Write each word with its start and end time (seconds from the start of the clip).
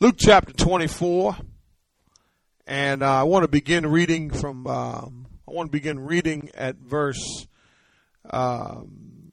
Luke 0.00 0.14
chapter 0.16 0.52
24. 0.52 1.36
And 2.68 3.02
uh, 3.02 3.20
I 3.20 3.22
want 3.24 3.42
to 3.42 3.48
begin 3.48 3.84
reading 3.84 4.30
from, 4.30 4.64
um, 4.68 5.26
I 5.48 5.50
want 5.50 5.72
to 5.72 5.72
begin 5.72 5.98
reading 5.98 6.50
at 6.54 6.76
verse, 6.76 7.48
um, 8.30 9.32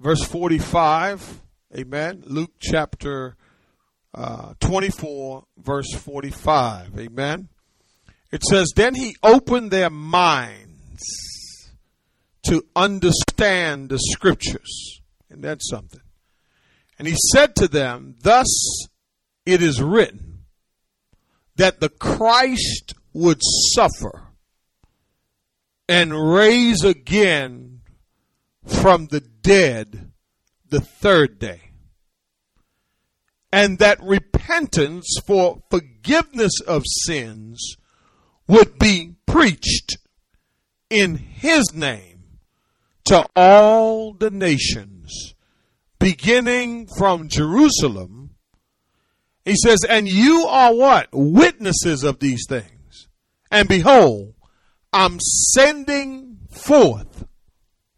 verse 0.00 0.22
45. 0.22 1.40
Amen. 1.74 2.24
Luke 2.26 2.50
chapter 2.60 3.36
uh, 4.12 4.52
24, 4.60 5.44
verse 5.56 5.94
45. 5.94 6.98
Amen. 6.98 7.48
It 8.30 8.42
says, 8.42 8.70
Then 8.76 8.94
he 8.94 9.16
opened 9.22 9.70
their 9.70 9.88
minds 9.88 11.02
to 12.48 12.62
understand 12.76 13.88
the 13.88 13.98
scriptures. 13.98 15.00
And 15.30 15.42
that's 15.42 15.70
something. 15.70 16.02
And 16.98 17.08
he 17.08 17.16
said 17.32 17.56
to 17.56 17.66
them, 17.66 18.16
Thus 18.20 18.90
it 19.44 19.62
is 19.62 19.82
written 19.82 20.44
that 21.56 21.80
the 21.80 21.88
Christ 21.88 22.94
would 23.12 23.40
suffer 23.74 24.28
and 25.88 26.32
raise 26.32 26.84
again 26.84 27.80
from 28.66 29.06
the 29.06 29.20
dead 29.20 30.12
the 30.68 30.80
third 30.80 31.38
day. 31.38 31.60
And 33.52 33.78
that 33.78 34.02
repentance 34.02 35.06
for 35.26 35.62
forgiveness 35.70 36.60
of 36.66 36.84
sins 36.86 37.76
would 38.48 38.78
be 38.78 39.16
preached 39.26 39.98
in 40.88 41.16
his 41.16 41.74
name 41.74 42.12
to 43.04 43.26
all 43.36 44.12
the 44.14 44.30
nations, 44.30 45.34
beginning 45.98 46.86
from 46.96 47.28
Jerusalem. 47.28 48.21
He 49.44 49.54
says, 49.56 49.84
And 49.88 50.08
you 50.08 50.46
are 50.48 50.74
what? 50.74 51.08
Witnesses 51.12 52.04
of 52.04 52.18
these 52.18 52.44
things. 52.48 53.08
And 53.50 53.68
behold, 53.68 54.34
I'm 54.92 55.18
sending 55.20 56.38
forth, 56.50 57.24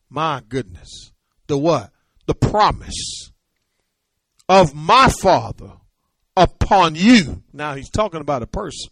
my 0.08 0.42
goodness, 0.48 1.12
the 1.46 1.58
what? 1.58 1.90
The 2.26 2.34
promise 2.34 3.30
of 4.48 4.74
my 4.74 5.08
Father 5.08 5.72
upon 6.36 6.94
you. 6.94 7.42
Now 7.52 7.74
he's 7.74 7.90
talking 7.90 8.20
about 8.20 8.42
a 8.42 8.46
person. 8.46 8.90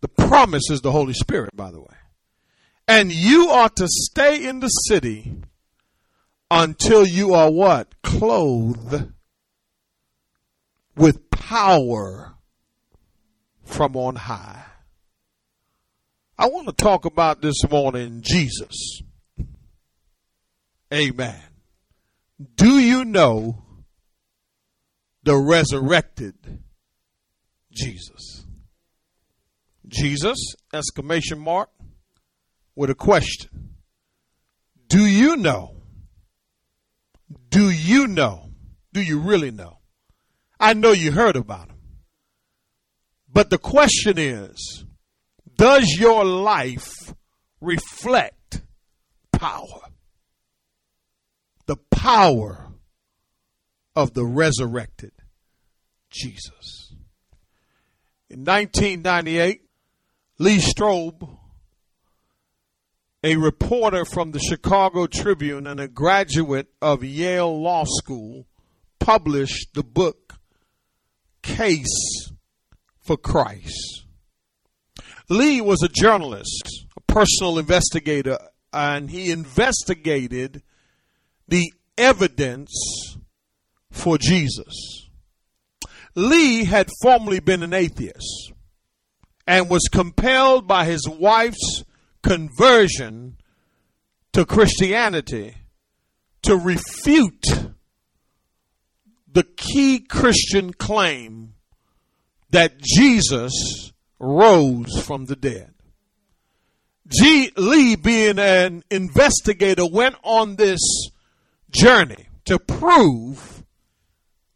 The 0.00 0.08
promise 0.08 0.70
is 0.70 0.80
the 0.80 0.90
Holy 0.92 1.14
Spirit, 1.14 1.54
by 1.54 1.70
the 1.70 1.80
way. 1.80 1.96
And 2.88 3.12
you 3.12 3.48
are 3.50 3.68
to 3.68 3.86
stay 3.86 4.44
in 4.44 4.60
the 4.60 4.68
city 4.68 5.36
until 6.50 7.06
you 7.06 7.34
are 7.34 7.50
what? 7.50 7.94
Clothed 8.02 9.12
with 10.96 11.30
power 11.30 12.34
from 13.64 13.96
on 13.96 14.16
high. 14.16 14.64
I 16.38 16.48
want 16.48 16.66
to 16.66 16.72
talk 16.72 17.04
about 17.04 17.40
this 17.40 17.62
morning 17.70 18.20
Jesus. 18.22 19.02
Amen. 20.92 21.40
Do 22.56 22.78
you 22.78 23.04
know 23.04 23.62
the 25.22 25.36
resurrected 25.36 26.34
Jesus? 27.70 28.44
Jesus, 29.86 30.38
exclamation 30.72 31.38
mark, 31.38 31.70
with 32.74 32.90
a 32.90 32.94
question. 32.94 33.76
Do 34.88 35.06
you 35.06 35.36
know? 35.36 35.76
Do 37.50 37.70
you 37.70 38.06
know? 38.06 38.50
Do 38.92 39.00
you 39.00 39.20
really 39.20 39.50
know? 39.50 39.78
I 40.62 40.74
know 40.74 40.92
you 40.92 41.10
heard 41.10 41.34
about 41.34 41.70
him. 41.70 41.78
But 43.28 43.50
the 43.50 43.58
question 43.58 44.16
is, 44.16 44.84
does 45.56 45.96
your 45.98 46.24
life 46.24 47.12
reflect 47.60 48.62
power? 49.32 49.80
The 51.66 51.76
power 51.90 52.68
of 53.96 54.14
the 54.14 54.24
resurrected 54.24 55.10
Jesus. 56.10 56.94
In 58.30 58.44
1998, 58.44 59.62
Lee 60.38 60.58
Strobel, 60.58 61.38
a 63.24 63.36
reporter 63.36 64.04
from 64.04 64.30
the 64.30 64.38
Chicago 64.38 65.08
Tribune 65.08 65.66
and 65.66 65.80
a 65.80 65.88
graduate 65.88 66.68
of 66.80 67.02
Yale 67.02 67.60
Law 67.60 67.84
School, 67.84 68.46
published 69.00 69.74
the 69.74 69.82
book 69.82 70.21
Case 71.42 72.30
for 73.00 73.16
Christ. 73.16 74.04
Lee 75.28 75.60
was 75.60 75.82
a 75.82 75.88
journalist, 75.88 76.86
a 76.96 77.00
personal 77.00 77.58
investigator, 77.58 78.38
and 78.72 79.10
he 79.10 79.30
investigated 79.30 80.62
the 81.48 81.72
evidence 81.98 82.72
for 83.90 84.18
Jesus. 84.18 85.08
Lee 86.14 86.64
had 86.64 86.88
formerly 87.02 87.40
been 87.40 87.62
an 87.62 87.72
atheist 87.72 88.52
and 89.46 89.70
was 89.70 89.88
compelled 89.90 90.66
by 90.66 90.84
his 90.84 91.08
wife's 91.08 91.84
conversion 92.22 93.36
to 94.32 94.44
Christianity 94.44 95.56
to 96.42 96.56
refute 96.56 97.44
the 99.32 99.42
key 99.42 100.00
Christian 100.00 100.72
claim 100.72 101.54
that 102.50 102.78
Jesus 102.80 103.92
rose 104.18 105.00
from 105.02 105.26
the 105.26 105.36
dead. 105.36 105.72
G. 107.08 107.50
Lee, 107.56 107.96
being 107.96 108.38
an 108.38 108.84
investigator, 108.90 109.86
went 109.86 110.16
on 110.22 110.56
this 110.56 110.80
journey 111.70 112.28
to 112.44 112.58
prove 112.58 113.64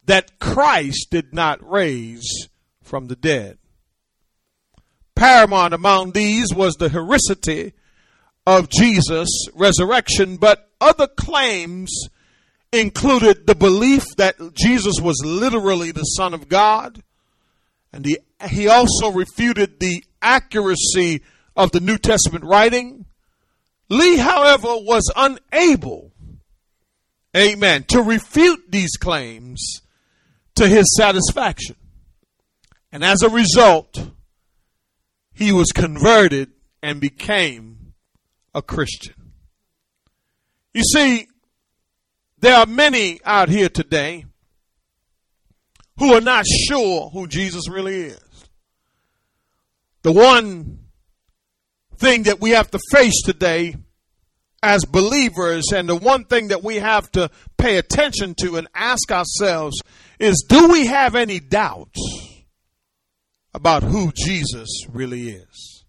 that 0.05 0.39
Christ 0.39 1.09
did 1.11 1.35
not 1.35 1.69
raise 1.69 2.49
from 2.83 3.09
the 3.09 3.17
dead. 3.17 3.59
Paramount 5.15 5.75
among 5.75 6.13
these 6.13 6.55
was 6.55 6.75
the 6.75 6.89
historicity 6.89 7.73
of 8.47 8.69
Jesus' 8.69 9.49
resurrection, 9.55 10.37
but 10.37 10.71
other 10.81 11.09
claims 11.09 11.91
included 12.73 13.47
the 13.47 13.55
belief 13.55 14.05
that 14.17 14.37
Jesus 14.55 15.01
was 15.01 15.23
literally 15.25 15.93
the 15.93 16.03
Son 16.03 16.35
of 16.35 16.49
God, 16.49 17.03
and 17.93 18.05
the, 18.05 18.21
he 18.49 18.69
also 18.69 19.11
refuted 19.11 19.81
the 19.81 20.05
accuracy 20.21 21.23
of 21.57 21.73
the 21.73 21.81
New 21.81 21.99
Testament 21.99 22.45
writing. 22.45 23.07
Lee, 23.89 24.17
however, 24.17 24.69
was 24.69 25.11
unable, 25.17 26.13
amen, 27.37 27.85
to 27.85 28.03
refute 28.03 28.71
these 28.71 28.97
claims 28.97 29.81
to 30.57 30.69
his 30.69 30.95
satisfaction. 30.97 31.77
And 32.91 33.05
as 33.05 33.23
a 33.23 33.31
result, 33.31 34.11
he 35.33 35.53
was 35.53 35.69
converted 35.73 36.51
and 36.83 37.01
became 37.01 37.93
a 38.55 38.63
Christian. 38.63 39.15
You 40.73 40.83
see, 40.83 41.29
there 42.39 42.57
are 42.57 42.67
many 42.67 43.21
out 43.25 43.49
here 43.49 43.69
today 43.69 44.25
who 45.99 46.13
are 46.15 46.21
not 46.21 46.45
sure 46.47 47.09
who 47.11 47.27
Jesus 47.27 47.69
really 47.69 47.97
is. 48.03 48.21
The 50.03 50.13
one 50.13 50.79
thing 51.97 52.25
that 52.25 52.41
we 52.41 52.51
have 52.51 52.71
to 52.71 52.79
face 52.93 53.23
today 53.25 53.77
as 54.63 54.85
believers, 54.85 55.73
and 55.73 55.89
the 55.89 55.97
one 55.97 56.25
thing 56.25 56.49
that 56.49 56.63
we 56.63 56.77
have 56.77 57.11
to 57.13 57.31
pay 57.57 57.77
attention 57.79 58.35
to 58.35 58.57
and 58.57 58.69
ask 58.75 59.13
ourselves 59.13 59.81
is 60.19 60.45
do 60.49 60.69
we 60.69 60.87
have 60.87 61.15
any 61.15 61.41
doubts 61.41 62.01
about 63.55 63.83
who 63.83 64.13
Jesus 64.15 64.69
really 64.89 65.31
is? 65.31 65.85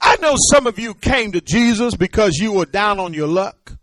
I 0.00 0.16
know 0.16 0.34
some 0.52 0.66
of 0.66 0.78
you 0.78 0.94
came 0.94 1.32
to 1.32 1.40
Jesus 1.40 1.94
because 1.96 2.36
you 2.36 2.52
were 2.52 2.66
down 2.66 2.98
on 2.98 3.14
your 3.14 3.26
luck. 3.26 3.77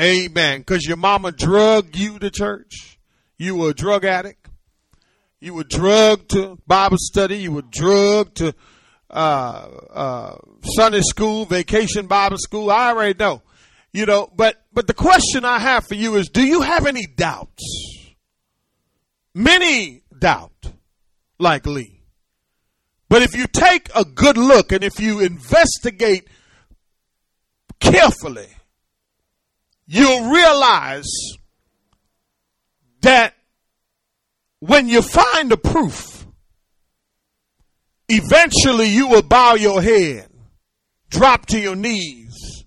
Amen. 0.00 0.60
Because 0.60 0.86
your 0.86 0.96
mama 0.96 1.30
drugged 1.30 1.96
you 1.96 2.18
to 2.18 2.30
church. 2.30 2.98
You 3.36 3.56
were 3.56 3.70
a 3.70 3.74
drug 3.74 4.04
addict. 4.04 4.48
You 5.40 5.54
were 5.54 5.64
drugged 5.64 6.30
to 6.30 6.58
Bible 6.66 6.96
study. 6.98 7.38
You 7.38 7.52
were 7.52 7.62
drugged 7.62 8.38
to 8.38 8.54
uh, 9.10 9.68
uh, 9.92 10.36
Sunday 10.76 11.02
school, 11.02 11.44
vacation 11.44 12.06
Bible 12.06 12.38
school. 12.38 12.70
I 12.70 12.90
already 12.90 13.18
know. 13.18 13.42
You 13.92 14.06
know, 14.06 14.30
but 14.34 14.62
but 14.72 14.86
the 14.86 14.94
question 14.94 15.44
I 15.44 15.58
have 15.58 15.86
for 15.86 15.96
you 15.96 16.14
is: 16.14 16.28
Do 16.28 16.46
you 16.46 16.60
have 16.60 16.86
any 16.86 17.06
doubts? 17.06 17.64
Many 19.34 20.02
doubt, 20.16 20.72
like 21.38 21.66
Lee. 21.66 22.02
But 23.08 23.22
if 23.22 23.36
you 23.36 23.46
take 23.46 23.88
a 23.94 24.04
good 24.04 24.36
look 24.36 24.70
and 24.70 24.84
if 24.84 25.00
you 25.00 25.20
investigate 25.20 26.28
carefully, 27.80 28.46
you'll 29.92 30.30
realize 30.30 31.10
that 33.00 33.34
when 34.60 34.88
you 34.88 35.02
find 35.02 35.50
the 35.50 35.56
proof, 35.56 36.24
eventually 38.08 38.86
you 38.86 39.08
will 39.08 39.22
bow 39.22 39.54
your 39.54 39.82
head, 39.82 40.28
drop 41.08 41.46
to 41.46 41.58
your 41.58 41.74
knees, 41.74 42.64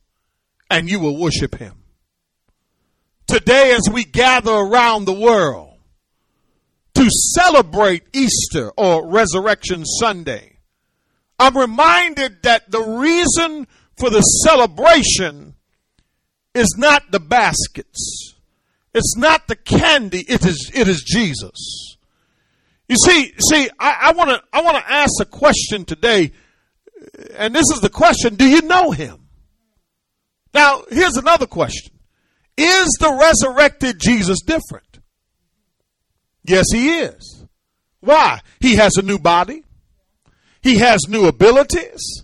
and 0.70 0.90
you 0.90 1.00
will 1.00 1.18
worship 1.18 1.56
him. 1.56 1.74
Today, 3.26 3.74
as 3.74 3.90
we 3.90 4.04
gather 4.04 4.52
around 4.52 5.06
the 5.06 5.14
world 5.14 5.78
to 6.96 7.08
celebrate 7.10 8.04
Easter 8.12 8.70
or 8.76 9.10
Resurrection 9.10 9.86
Sunday, 9.86 10.58
I'm 11.40 11.58
reminded 11.58 12.44
that 12.44 12.70
the 12.70 12.82
reason 12.82 13.66
for 13.98 14.10
the 14.10 14.20
celebration 14.20 15.56
is 16.54 16.76
not 16.78 17.12
the 17.12 17.20
baskets. 17.20 18.36
It's 18.94 19.18
not 19.18 19.48
the 19.48 19.56
candy. 19.56 20.20
It 20.20 20.46
is, 20.46 20.72
it 20.74 20.88
is 20.88 21.04
Jesus. 21.04 21.98
You 22.88 22.96
see, 22.98 23.34
see, 23.40 23.70
I 23.80 24.12
want 24.12 24.30
to, 24.30 24.44
I 24.52 24.62
want 24.62 24.78
to 24.78 24.92
ask 24.92 25.14
a 25.20 25.26
question 25.26 25.86
today. 25.86 26.32
And 27.36 27.56
this 27.56 27.66
is 27.74 27.82
the 27.82 27.90
question. 27.90 28.36
Do 28.36 28.48
you 28.48 28.62
know 28.62 28.92
him? 28.92 29.28
Now, 30.54 30.84
here's 30.90 31.18
another 31.18 31.48
question. 31.48 31.94
Is 32.56 32.88
the 33.00 33.12
resurrected 33.12 34.00
Jesus 34.00 34.42
different? 34.42 35.00
Yes, 36.44 36.66
he 36.72 37.00
is. 37.00 37.46
Why? 38.02 38.42
He 38.60 38.76
has 38.76 38.98
a 38.98 39.02
new 39.02 39.18
body. 39.18 39.64
He 40.62 40.78
has 40.78 41.08
new 41.08 41.26
abilities. 41.26 42.24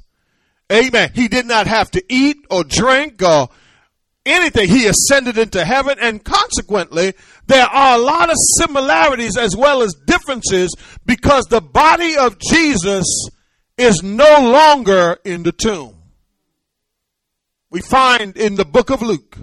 Amen. 0.72 1.12
He 1.16 1.28
did 1.28 1.48
not 1.48 1.66
have 1.68 1.90
to 1.92 2.04
eat 2.10 2.38
or 2.52 2.64
drink 2.64 3.24
or 3.24 3.50
anything. 4.30 4.70
He 4.70 4.88
ascended 4.88 5.38
into 5.38 5.66
heaven, 5.66 5.98
and 6.00 6.24
consequently, 6.24 7.14
there 7.48 7.66
are 7.66 7.96
a 7.98 8.02
lot 8.02 8.30
of 8.30 8.36
similarities 8.58 9.38
as 9.38 9.56
well 9.56 9.82
as 9.82 9.94
differences 10.06 10.74
because 11.06 11.46
the 11.46 11.62
body 11.62 12.16
of 12.18 12.40
Jesus 12.40 13.06
is 13.78 14.04
no 14.04 14.52
longer 14.52 15.18
in 15.24 15.44
the 15.44 15.52
tomb. 15.52 15.96
We 17.70 17.82
find 17.82 18.36
in 18.36 18.56
the 18.56 18.66
book 18.66 18.90
of 18.90 19.02
Luke, 19.02 19.38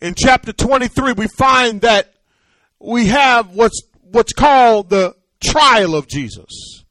in 0.00 0.14
chapter 0.14 0.52
23, 0.52 1.12
we 1.12 1.26
find 1.26 1.80
that 1.80 2.14
we 2.78 3.06
have 3.06 3.50
what's, 3.50 3.82
what's 4.02 4.32
called 4.32 4.90
the 4.90 5.14
trial 5.42 5.94
of 5.94 6.06
Jesus. 6.06 6.84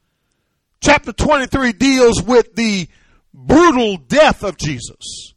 Chapter 0.82 1.14
23 1.14 1.74
deals 1.74 2.22
with 2.22 2.56
the 2.56 2.88
brutal 3.34 3.98
death 3.98 4.44
of 4.44 4.58
Jesus 4.58 5.35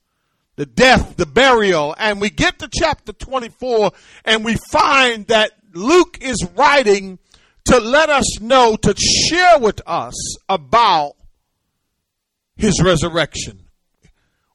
the 0.59 0.67
death, 0.67 1.17
the 1.17 1.25
burial, 1.25 1.95
and 1.99 2.21
we 2.21 2.31
get 2.31 2.59
to 2.59 2.69
chapter 2.69 3.13
24 3.13 3.93
and 4.25 4.45
we 4.45 4.57
find 4.73 5.25
that 5.29 5.53
Luke 5.73 6.19
is 6.21 6.45
writing 6.57 7.21
to 7.67 7.79
let 7.79 8.09
us 8.09 8.41
know, 8.41 8.75
to 8.75 8.93
share 8.97 9.61
with 9.61 9.81
us 9.87 10.37
about 10.49 11.15
his 12.57 12.83
resurrection. 12.83 13.69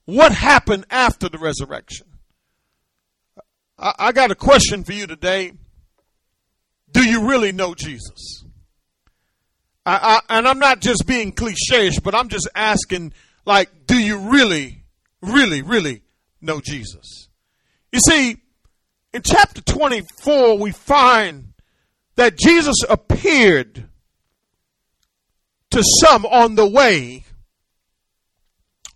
What 0.03 0.33
happened 0.33 0.88
after 0.89 1.29
the 1.29 1.38
resurrection? 1.38 2.07
I, 3.79 3.94
I 3.97 4.11
got 4.11 4.29
a 4.29 4.35
question 4.35 4.83
for 4.83 4.91
you 4.91 5.07
today. 5.07 5.53
Do 6.91 7.01
you 7.07 7.29
really 7.29 7.53
know 7.53 7.75
Jesus? 7.75 8.44
I, 9.85 10.19
I, 10.29 10.38
and 10.38 10.50
I'm 10.50 10.59
not 10.59 10.81
just 10.81 11.07
being 11.07 11.31
cliche 11.31 11.91
but 12.03 12.13
I'm 12.13 12.27
just 12.27 12.50
asking, 12.53 13.13
like, 13.45 13.69
do 13.88 13.97
you 13.97 14.17
really 14.17 14.82
really, 15.24 15.62
really 15.62 16.04
know 16.42 16.60
Jesus. 16.60 17.30
You 17.92 18.00
see, 18.08 18.38
in 19.14 19.22
chapter 19.24 19.62
24, 19.62 20.58
we 20.58 20.72
find 20.72 21.54
that 22.16 22.38
Jesus 22.38 22.75
appeared 22.90 23.88
to 25.72 25.84
some 26.02 26.25
on 26.25 26.56
the 26.56 26.68
way, 26.68 27.25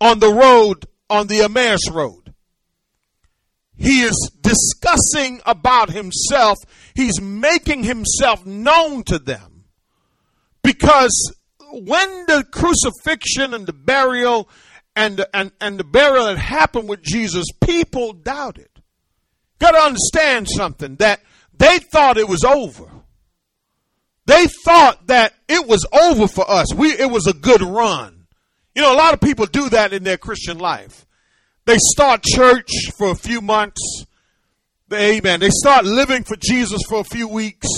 on 0.00 0.20
the 0.20 0.32
road, 0.32 0.86
on 1.10 1.26
the 1.26 1.40
Emmaus 1.40 1.90
road. 1.90 2.34
He 3.76 4.02
is 4.02 4.30
discussing 4.40 5.40
about 5.46 5.90
himself. 5.90 6.58
He's 6.94 7.20
making 7.20 7.84
himself 7.84 8.44
known 8.44 9.04
to 9.04 9.18
them. 9.18 9.64
Because 10.62 11.32
when 11.70 12.26
the 12.26 12.44
crucifixion 12.50 13.54
and 13.54 13.66
the 13.66 13.72
burial 13.72 14.48
and, 14.98 15.24
and, 15.32 15.52
and 15.60 15.78
the 15.78 15.84
burial 15.84 16.26
that 16.26 16.38
happened 16.38 16.88
with 16.88 17.02
Jesus, 17.02 17.44
people 17.64 18.12
doubted. 18.12 18.68
Got 19.60 19.70
to 19.70 19.78
understand 19.78 20.48
something 20.50 20.96
that 20.96 21.20
they 21.56 21.78
thought 21.78 22.16
it 22.16 22.28
was 22.28 22.42
over. 22.42 22.90
They 24.26 24.48
thought 24.64 25.06
that 25.06 25.34
it 25.46 25.68
was 25.68 25.86
over 25.92 26.26
for 26.26 26.50
us. 26.50 26.74
We, 26.74 26.88
it 26.88 27.12
was 27.12 27.28
a 27.28 27.32
good 27.32 27.62
run. 27.62 28.26
You 28.74 28.82
know, 28.82 28.92
a 28.92 28.98
lot 28.98 29.14
of 29.14 29.20
people 29.20 29.46
do 29.46 29.68
that 29.68 29.92
in 29.92 30.02
their 30.02 30.18
Christian 30.18 30.58
life. 30.58 31.06
They 31.64 31.78
start 31.78 32.24
church 32.24 32.68
for 32.98 33.12
a 33.12 33.16
few 33.16 33.40
months. 33.40 34.04
Amen. 34.92 35.38
They 35.38 35.50
start 35.50 35.84
living 35.84 36.24
for 36.24 36.34
Jesus 36.36 36.80
for 36.88 37.00
a 37.00 37.04
few 37.04 37.28
weeks, 37.28 37.68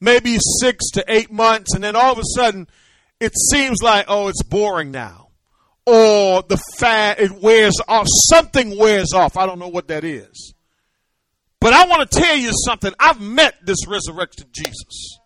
maybe 0.00 0.38
six 0.60 0.90
to 0.92 1.04
eight 1.08 1.32
months, 1.32 1.74
and 1.74 1.82
then 1.82 1.96
all 1.96 2.12
of 2.12 2.18
a 2.18 2.36
sudden 2.36 2.68
it 3.18 3.32
seems 3.50 3.82
like, 3.82 4.04
oh, 4.06 4.28
it's 4.28 4.44
boring 4.44 4.92
now 4.92 5.21
or 5.86 6.42
the 6.42 6.60
fat, 6.78 7.18
it 7.18 7.32
wears 7.32 7.74
off. 7.88 8.06
Something 8.30 8.78
wears 8.78 9.12
off. 9.12 9.36
I 9.36 9.46
don't 9.46 9.58
know 9.58 9.68
what 9.68 9.88
that 9.88 10.04
is. 10.04 10.54
But 11.60 11.72
I 11.72 11.86
want 11.86 12.10
to 12.10 12.18
tell 12.18 12.36
you 12.36 12.50
something. 12.66 12.92
I've 12.98 13.20
met 13.20 13.54
this 13.64 13.86
resurrected 13.86 14.52
Jesus. 14.52 15.18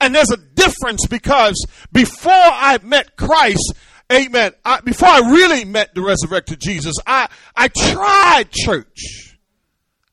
And 0.00 0.14
there's 0.14 0.30
a 0.30 0.36
difference 0.36 1.06
because 1.06 1.66
before 1.92 2.32
I 2.32 2.78
met 2.82 3.16
Christ, 3.16 3.74
amen, 4.12 4.52
I, 4.64 4.80
before 4.80 5.08
I 5.08 5.30
really 5.30 5.64
met 5.64 5.94
the 5.94 6.02
resurrected 6.02 6.60
Jesus, 6.60 6.94
I, 7.06 7.28
I 7.56 7.68
tried 7.68 8.50
church. 8.50 9.36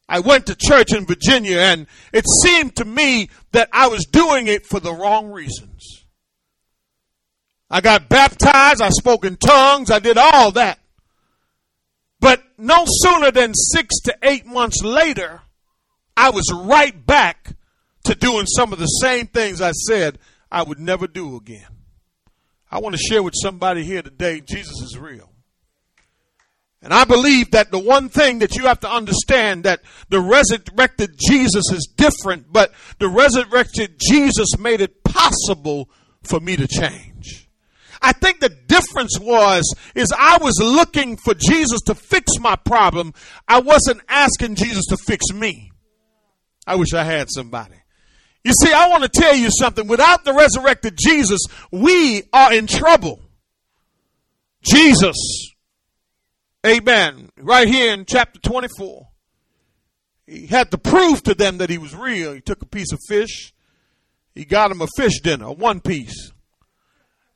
I 0.08 0.20
went 0.20 0.48
to 0.48 0.56
church 0.56 0.94
in 0.94 1.06
Virginia 1.06 1.58
and 1.58 1.88
it 2.14 2.26
seemed 2.44 2.76
to 2.78 2.86
me 2.86 3.30
that 3.52 3.70
I 3.72 3.88
was 3.88 4.06
doing 4.06 4.48
it 4.48 4.66
for 4.66 4.80
the 4.80 4.94
wrong 4.94 5.32
reasons. 5.32 6.05
I 7.70 7.82
got 7.82 8.10
baptized. 8.10 8.82
I 8.82 8.90
spoke 8.90 9.26
in 9.26 9.38
tongues. 9.38 9.92
I 9.92 10.00
did 10.00 10.18
all 10.18 10.52
that. 10.52 10.80
But 12.20 12.44
no 12.58 12.86
sooner 12.88 13.32
than 13.32 13.54
six 13.54 14.00
to 14.06 14.18
eight 14.24 14.46
months 14.46 14.82
later, 14.84 15.42
I 16.16 16.30
was 16.30 16.52
right 16.54 17.06
back 17.06 17.56
to 18.06 18.16
doing 18.16 18.46
some 18.46 18.72
of 18.72 18.80
the 18.80 18.86
same 18.86 19.28
things 19.28 19.62
I 19.62 19.72
said 19.72 20.20
I 20.52 20.64
would 20.64 20.80
never 20.80 21.08
do 21.08 21.36
again. 21.36 21.68
I 22.72 22.80
want 22.80 22.96
to 22.96 23.02
share 23.02 23.24
with 23.24 23.34
somebody 23.42 23.84
here 23.84 24.02
today 24.02 24.42
Jesus 24.42 24.82
is 24.82 24.98
real. 24.98 25.30
And 26.82 26.94
I 26.94 27.04
believe 27.04 27.52
that 27.52 27.72
the 27.72 27.80
one 27.80 28.10
thing 28.10 28.40
that 28.40 28.56
you 28.56 28.68
have 28.68 28.80
to 28.82 28.90
understand 28.90 29.64
that 29.64 29.82
the 30.10 30.22
resurrected 30.22 31.16
Jesus 31.18 31.72
is 31.72 31.90
different, 31.96 32.54
but 32.54 32.72
the 33.00 33.10
resurrected 33.10 33.96
Jesus 33.98 34.58
made 34.60 34.82
it 34.82 35.04
possible 35.04 35.90
for 36.22 36.40
me 36.40 36.56
to 36.56 36.68
change. 36.68 37.45
I 38.06 38.12
think 38.12 38.40
the 38.40 38.50
difference 38.50 39.18
was 39.20 39.74
is 39.96 40.14
I 40.16 40.38
was 40.40 40.60
looking 40.62 41.18
for 41.18 41.34
Jesus 41.34 41.82
to 41.88 41.96
fix 41.96 42.34
my 42.40 42.56
problem. 42.56 43.16
I 43.48 43.62
wasn't 43.62 44.02
asking 44.08 44.56
Jesus 44.56 44.86
to 44.90 44.98
fix 44.98 45.34
me. 45.34 45.72
I 46.68 46.76
wish 46.76 46.94
I 46.94 47.04
had 47.04 47.30
somebody. 47.32 47.78
You 48.44 48.54
see, 48.62 48.72
I 48.72 48.90
want 48.90 49.02
to 49.02 49.10
tell 49.10 49.36
you 49.36 49.50
something. 49.50 49.88
Without 49.88 50.24
the 50.24 50.34
resurrected 50.34 51.00
Jesus, 51.04 51.42
we 51.72 52.22
are 52.32 52.54
in 52.54 52.68
trouble. 52.68 53.22
Jesus, 54.62 55.16
amen, 56.64 57.30
right 57.38 57.68
here 57.68 57.92
in 57.92 58.06
chapter 58.06 58.40
24, 58.40 59.08
he 60.28 60.46
had 60.46 60.70
to 60.70 60.78
prove 60.78 61.24
to 61.24 61.34
them 61.34 61.58
that 61.58 61.72
he 61.72 61.80
was 61.80 61.96
real. 61.96 62.34
He 62.34 62.42
took 62.42 62.62
a 62.62 62.68
piece 62.68 62.92
of 62.92 63.00
fish. 63.08 63.52
He 64.36 64.46
got 64.46 64.70
him 64.70 64.82
a 64.82 64.88
fish 64.96 65.22
dinner, 65.22 65.52
one 65.52 65.82
piece. 65.82 66.32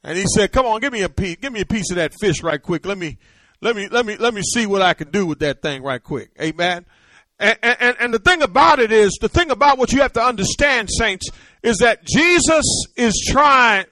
And 0.03 0.17
he 0.17 0.25
said, 0.33 0.51
"Come 0.51 0.65
on, 0.65 0.79
give 0.79 0.93
me 0.93 1.01
a 1.01 1.09
piece. 1.09 1.37
Give 1.37 1.51
me 1.51 1.61
a 1.61 1.65
piece 1.65 1.89
of 1.91 1.97
that 1.97 2.13
fish 2.19 2.41
right 2.41 2.61
quick. 2.61 2.85
Let 2.85 2.97
me, 2.97 3.17
let 3.61 3.75
me, 3.75 3.87
let 3.89 4.05
me, 4.05 4.15
let 4.17 4.33
me 4.33 4.41
see 4.41 4.65
what 4.65 4.81
I 4.81 4.93
can 4.93 5.11
do 5.11 5.25
with 5.25 5.39
that 5.39 5.61
thing 5.61 5.83
right 5.83 6.01
quick." 6.01 6.31
Amen. 6.41 6.85
And, 7.39 7.57
and, 7.61 7.95
and 7.99 8.13
the 8.13 8.19
thing 8.19 8.41
about 8.41 8.79
it 8.79 8.91
is, 8.91 9.17
the 9.21 9.29
thing 9.29 9.49
about 9.49 9.77
what 9.77 9.93
you 9.93 10.01
have 10.01 10.11
to 10.13 10.21
understand, 10.21 10.89
saints, 10.91 11.29
is 11.63 11.77
that 11.77 12.05
Jesus 12.05 12.65
is 12.97 13.13
trying. 13.29 13.85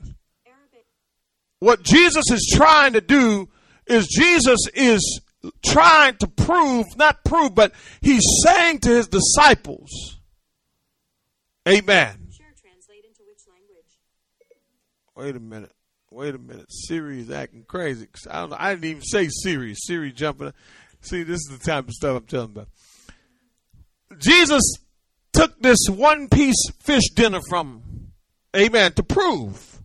What 1.59 1.81
Jesus 1.81 2.25
is 2.29 2.53
trying 2.55 2.93
to 2.93 3.01
do 3.01 3.49
is 3.87 4.07
Jesus 4.07 4.59
is 4.75 5.21
trying 5.65 6.17
to 6.17 6.27
prove, 6.27 6.85
not 6.97 7.23
prove, 7.23 7.55
but 7.55 7.73
he's 8.01 8.23
saying 8.43 8.79
to 8.79 8.89
his 8.89 9.07
disciples, 9.07 10.19
Amen. 11.67 12.27
Sure, 12.35 12.45
translate 12.61 13.05
into 13.05 13.23
which 13.25 13.41
language? 13.47 13.85
Wait 15.15 15.35
a 15.35 15.39
minute 15.39 15.71
wait 16.17 16.35
a 16.35 16.39
minute, 16.39 16.65
Siri 16.69 17.21
is 17.21 17.29
acting 17.29 17.63
crazy. 17.67 18.07
I 18.29 18.39
don't 18.39 18.49
know. 18.49 18.57
I 18.59 18.73
didn't 18.73 18.85
even 18.85 19.03
say 19.03 19.27
Siri. 19.29 19.75
Siri 19.75 20.11
jumping. 20.11 20.51
See, 21.01 21.23
this 21.23 21.37
is 21.37 21.59
the 21.59 21.63
type 21.63 21.87
of 21.87 21.93
stuff 21.93 22.17
I'm 22.17 22.25
telling 22.25 22.49
about. 22.49 22.67
Jesus 24.17 24.63
took 25.31 25.61
this 25.61 25.77
one 25.89 26.27
piece 26.27 26.71
fish 26.83 27.09
dinner 27.13 27.39
from 27.47 27.83
Amen. 28.55 28.93
To 28.93 29.03
prove. 29.03 29.81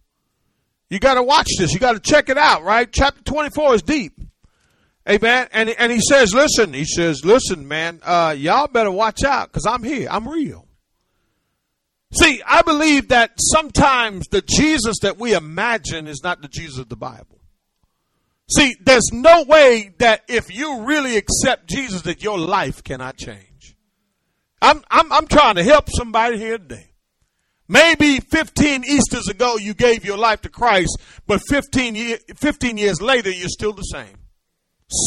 You 0.88 0.98
got 0.98 1.14
to 1.14 1.22
watch 1.22 1.48
this. 1.58 1.72
You 1.72 1.78
got 1.78 1.92
to 1.92 2.00
check 2.00 2.28
it 2.28 2.38
out, 2.38 2.62
right? 2.62 2.90
Chapter 2.90 3.22
24 3.24 3.74
is 3.76 3.82
deep. 3.82 4.12
Amen. 5.08 5.48
And, 5.52 5.68
and 5.70 5.90
he 5.90 6.00
says, 6.00 6.32
listen, 6.32 6.72
he 6.72 6.84
says, 6.84 7.24
listen, 7.24 7.66
man, 7.66 8.00
uh, 8.04 8.34
y'all 8.38 8.68
better 8.68 8.90
watch 8.90 9.24
out 9.24 9.48
because 9.48 9.66
I'm 9.66 9.82
here. 9.82 10.08
I'm 10.10 10.28
real. 10.28 10.66
See, 12.14 12.42
I 12.46 12.62
believe 12.62 13.08
that 13.08 13.32
sometimes 13.38 14.28
the 14.28 14.42
Jesus 14.42 14.98
that 15.00 15.18
we 15.18 15.34
imagine 15.34 16.06
is 16.06 16.20
not 16.22 16.42
the 16.42 16.48
Jesus 16.48 16.78
of 16.78 16.88
the 16.88 16.96
Bible. 16.96 17.40
See, 18.50 18.76
there's 18.84 19.10
no 19.12 19.44
way 19.44 19.94
that 19.98 20.22
if 20.28 20.54
you 20.54 20.82
really 20.82 21.16
accept 21.16 21.68
Jesus 21.68 22.02
that 22.02 22.22
your 22.22 22.38
life 22.38 22.84
cannot 22.84 23.16
change. 23.16 23.76
I'm, 24.60 24.82
I'm, 24.90 25.10
I'm 25.10 25.26
trying 25.26 25.54
to 25.54 25.64
help 25.64 25.88
somebody 25.88 26.38
here 26.38 26.58
today. 26.58 26.92
Maybe 27.66 28.20
15 28.20 28.84
Easters 28.84 29.28
ago 29.28 29.56
you 29.56 29.72
gave 29.72 30.04
your 30.04 30.18
life 30.18 30.42
to 30.42 30.50
Christ, 30.50 30.98
but 31.26 31.40
15, 31.48 31.94
year, 31.94 32.18
15 32.36 32.76
years 32.76 33.00
later 33.00 33.30
you're 33.30 33.48
still 33.48 33.72
the 33.72 33.82
same. 33.82 34.18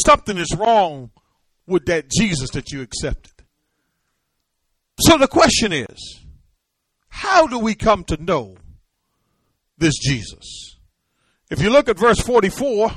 Something 0.04 0.38
is 0.38 0.52
wrong 0.58 1.10
with 1.68 1.86
that 1.86 2.10
Jesus 2.10 2.50
that 2.50 2.72
you 2.72 2.82
accepted. 2.82 3.32
So 5.00 5.16
the 5.18 5.28
question 5.28 5.72
is, 5.72 6.25
how 7.16 7.46
do 7.46 7.58
we 7.58 7.74
come 7.74 8.04
to 8.04 8.22
know 8.22 8.58
this 9.78 9.94
Jesus? 9.96 10.76
If 11.50 11.62
you 11.62 11.70
look 11.70 11.88
at 11.88 11.98
verse 11.98 12.20
44, 12.20 12.90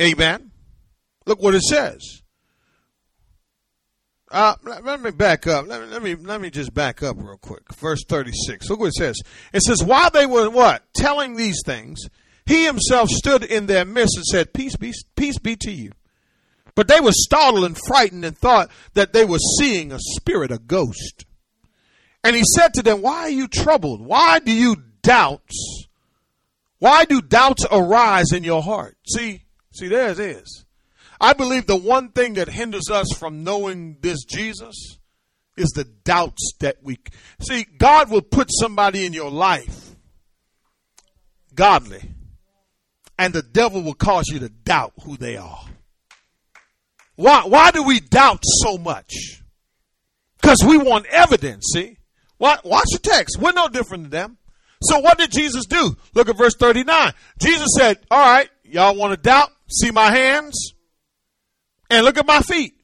amen, 0.00 0.50
look 1.24 1.40
what 1.40 1.54
it 1.54 1.62
says. 1.62 2.22
Uh, 4.28 4.56
let 4.64 5.00
me 5.00 5.12
back 5.12 5.46
up. 5.46 5.68
Let 5.68 5.82
me, 5.82 5.86
let 5.86 6.02
me 6.02 6.14
let 6.16 6.40
me 6.40 6.50
just 6.50 6.74
back 6.74 7.00
up 7.04 7.16
real 7.16 7.36
quick. 7.36 7.72
Verse 7.74 8.04
36. 8.08 8.68
Look 8.68 8.80
what 8.80 8.86
it 8.86 8.94
says. 8.94 9.16
It 9.52 9.62
says, 9.62 9.82
while 9.82 10.10
they 10.10 10.26
were 10.26 10.50
what? 10.50 10.82
Telling 10.94 11.36
these 11.36 11.62
things, 11.64 12.00
he 12.44 12.64
himself 12.64 13.08
stood 13.08 13.44
in 13.44 13.66
their 13.66 13.84
midst 13.84 14.16
and 14.16 14.26
said, 14.26 14.52
Peace 14.52 14.74
be 14.76 14.92
peace 15.14 15.38
be 15.38 15.54
to 15.56 15.70
you. 15.70 15.92
But 16.74 16.88
they 16.88 17.00
were 17.00 17.12
startled 17.12 17.64
and 17.64 17.78
frightened 17.86 18.24
and 18.24 18.36
thought 18.36 18.68
that 18.94 19.12
they 19.12 19.24
were 19.24 19.38
seeing 19.58 19.92
a 19.92 19.98
spirit, 20.00 20.50
a 20.50 20.58
ghost. 20.58 21.24
And 22.22 22.36
he 22.36 22.42
said 22.56 22.74
to 22.74 22.82
them, 22.82 23.02
Why 23.02 23.22
are 23.22 23.30
you 23.30 23.48
troubled? 23.48 24.00
Why 24.00 24.38
do 24.38 24.52
you 24.52 24.76
doubt? 25.02 25.48
Why 26.78 27.04
do 27.04 27.20
doubts 27.20 27.64
arise 27.70 28.32
in 28.32 28.44
your 28.44 28.62
heart? 28.62 28.96
See, 29.06 29.42
see, 29.72 29.88
there 29.88 30.10
it 30.10 30.18
is. 30.18 30.64
I 31.20 31.34
believe 31.34 31.66
the 31.66 31.76
one 31.76 32.10
thing 32.10 32.34
that 32.34 32.48
hinders 32.48 32.90
us 32.90 33.12
from 33.18 33.44
knowing 33.44 33.98
this 34.00 34.24
Jesus 34.24 34.98
is 35.56 35.68
the 35.70 35.84
doubts 35.84 36.52
that 36.60 36.78
we 36.82 36.98
see. 37.40 37.66
God 37.76 38.10
will 38.10 38.22
put 38.22 38.48
somebody 38.50 39.04
in 39.04 39.12
your 39.12 39.30
life, 39.30 39.94
godly, 41.54 42.00
and 43.18 43.34
the 43.34 43.42
devil 43.42 43.82
will 43.82 43.94
cause 43.94 44.24
you 44.28 44.38
to 44.38 44.48
doubt 44.48 44.94
who 45.04 45.18
they 45.18 45.36
are. 45.36 45.64
Why, 47.16 47.42
why 47.44 47.70
do 47.70 47.82
we 47.82 48.00
doubt 48.00 48.42
so 48.62 48.78
much? 48.78 49.42
Because 50.40 50.64
we 50.66 50.78
want 50.78 51.04
evidence, 51.06 51.66
see? 51.74 51.98
Watch 52.40 52.86
the 52.92 52.98
text. 53.00 53.38
We're 53.38 53.52
no 53.52 53.68
different 53.68 54.04
than 54.04 54.10
them. 54.10 54.38
So 54.82 54.98
what 54.98 55.18
did 55.18 55.30
Jesus 55.30 55.66
do? 55.66 55.96
Look 56.14 56.28
at 56.28 56.36
verse 56.36 56.56
39. 56.56 57.12
Jesus 57.38 57.68
said, 57.78 57.98
All 58.10 58.18
right, 58.18 58.48
y'all 58.64 58.96
want 58.96 59.12
to 59.12 59.16
doubt? 59.16 59.50
See 59.68 59.90
my 59.90 60.10
hands? 60.10 60.72
and 61.90 62.04
look 62.04 62.16
at 62.16 62.26
my 62.26 62.40
feet. 62.40 62.74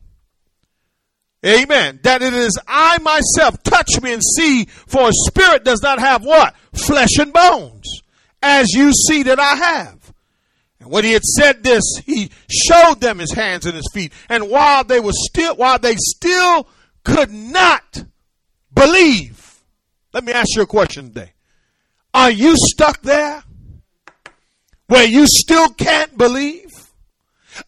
Amen. 1.44 2.00
That 2.02 2.22
it 2.22 2.34
is 2.34 2.58
I 2.66 2.98
myself. 2.98 3.62
Touch 3.62 4.00
me 4.02 4.12
and 4.12 4.22
see, 4.22 4.64
for 4.64 5.08
a 5.08 5.12
spirit 5.12 5.64
does 5.64 5.80
not 5.82 6.00
have 6.00 6.24
what? 6.24 6.54
Flesh 6.74 7.16
and 7.20 7.32
bones, 7.32 8.02
as 8.42 8.72
you 8.72 8.92
see 8.92 9.22
that 9.24 9.38
I 9.38 9.54
have. 9.54 10.12
And 10.80 10.90
when 10.90 11.04
he 11.04 11.12
had 11.12 11.22
said 11.22 11.62
this, 11.62 11.82
he 12.04 12.30
showed 12.50 13.00
them 13.00 13.18
his 13.18 13.32
hands 13.32 13.64
and 13.64 13.76
his 13.76 13.88
feet. 13.92 14.12
And 14.28 14.50
while 14.50 14.82
they 14.82 14.98
were 14.98 15.12
still, 15.12 15.54
while 15.54 15.78
they 15.78 15.94
still 15.96 16.68
could 17.04 17.32
not 17.32 18.04
believe, 18.74 19.45
let 20.16 20.24
me 20.24 20.32
ask 20.32 20.56
you 20.56 20.62
a 20.62 20.66
question 20.66 21.08
today. 21.08 21.30
Are 22.14 22.30
you 22.30 22.54
stuck 22.56 23.02
there 23.02 23.44
where 24.86 25.04
you 25.04 25.26
still 25.28 25.68
can't 25.68 26.16
believe? 26.16 26.70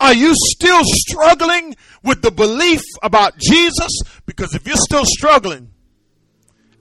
Are 0.01 0.15
you 0.15 0.33
still 0.35 0.81
struggling 0.83 1.77
with 2.03 2.23
the 2.23 2.31
belief 2.31 2.81
about 3.03 3.37
Jesus? 3.37 3.91
Because 4.25 4.55
if 4.55 4.67
you're 4.67 4.79
still 4.79 5.05
struggling, 5.05 5.73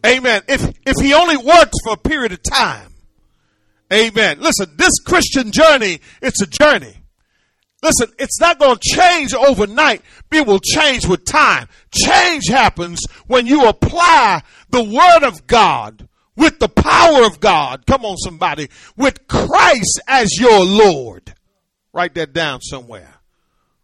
amen, 0.05 0.43
if, 0.47 0.73
if 0.85 1.03
he 1.03 1.13
only 1.13 1.35
works 1.35 1.75
for 1.83 1.95
a 1.95 1.97
period 1.97 2.31
of 2.31 2.41
time, 2.43 2.93
amen. 3.91 4.39
Listen, 4.39 4.71
this 4.77 5.01
Christian 5.05 5.51
journey, 5.51 5.99
it's 6.21 6.41
a 6.41 6.47
journey. 6.47 6.95
Listen, 7.87 8.13
it's 8.19 8.41
not 8.41 8.59
going 8.59 8.75
to 8.75 8.81
change 8.81 9.33
overnight. 9.33 10.01
It 10.29 10.45
will 10.45 10.59
change 10.59 11.07
with 11.07 11.23
time. 11.23 11.69
Change 11.89 12.47
happens 12.49 12.99
when 13.27 13.45
you 13.45 13.65
apply 13.65 14.43
the 14.69 14.83
Word 14.83 15.25
of 15.25 15.47
God 15.47 16.09
with 16.35 16.59
the 16.59 16.67
power 16.67 17.25
of 17.25 17.39
God. 17.39 17.85
Come 17.85 18.03
on, 18.03 18.17
somebody. 18.17 18.67
With 18.97 19.25
Christ 19.29 20.01
as 20.05 20.37
your 20.37 20.65
Lord. 20.65 21.33
Write 21.93 22.13
that 22.15 22.33
down 22.33 22.59
somewhere. 22.59 23.13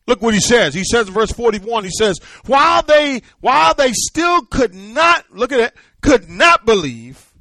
Look 0.06 0.22
what 0.22 0.34
he 0.34 0.42
says. 0.42 0.74
He 0.74 0.84
says 0.84 1.08
in 1.08 1.14
verse 1.14 1.32
41, 1.32 1.86
he 1.86 1.90
says, 1.98 2.20
while 2.46 2.84
they, 2.84 3.22
while 3.40 3.74
they 3.74 3.94
still 3.94 4.42
could 4.42 4.76
not, 4.76 5.32
look 5.32 5.54
at 5.54 5.62
it, 5.62 5.74
could 6.02 6.30
not 6.30 6.66
believe, 6.66 7.33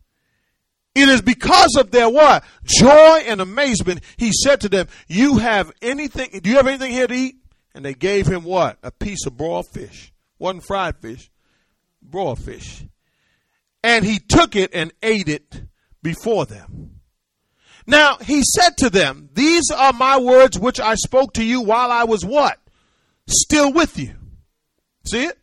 it 0.95 1.09
is 1.09 1.23
because 1.23 1.77
of 1.79 1.91
their 1.91 2.09
what? 2.09 2.45
Joy 2.65 3.23
and 3.27 3.41
amazement. 3.41 4.01
He 4.17 4.31
said 4.33 4.61
to 4.63 4.69
them, 4.69 4.89
you 5.09 5.39
have 5.39 5.73
anything, 5.81 6.41
do 6.43 6.51
you 6.51 6.57
have 6.57 6.67
anything 6.67 6.93
here 6.93 7.07
to 7.07 7.15
eat? 7.15 7.37
And 7.75 7.85
they 7.85 7.95
gave 7.95 8.27
him 8.27 8.45
what? 8.45 8.79
A 8.83 8.91
piece 8.91 9.25
of 9.27 9.37
broiled 9.37 9.69
fish. 9.69 10.13
Wasn't 10.39 10.65
fried 10.65 10.97
fish, 10.99 11.31
broiled 12.03 12.41
fish. 12.41 12.85
And 13.83 14.05
he 14.05 14.19
took 14.19 14.55
it 14.55 14.71
and 14.75 14.93
ate 15.03 15.29
it 15.29 15.63
before 16.03 16.45
them. 16.45 17.01
Now 17.87 18.17
he 18.19 18.43
said 18.43 18.77
to 18.79 18.91
them, 18.91 19.31
These 19.33 19.71
are 19.71 19.93
my 19.93 20.19
words 20.19 20.59
which 20.59 20.79
I 20.79 20.95
spoke 20.95 21.35
to 21.35 21.45
you 21.45 21.63
while 21.63 21.91
I 21.91 22.05
was 22.05 22.25
what? 22.25 22.59
Still 23.27 23.73
with 23.73 23.99
you. 23.99 24.15
See 25.07 25.25
it? 25.25 25.39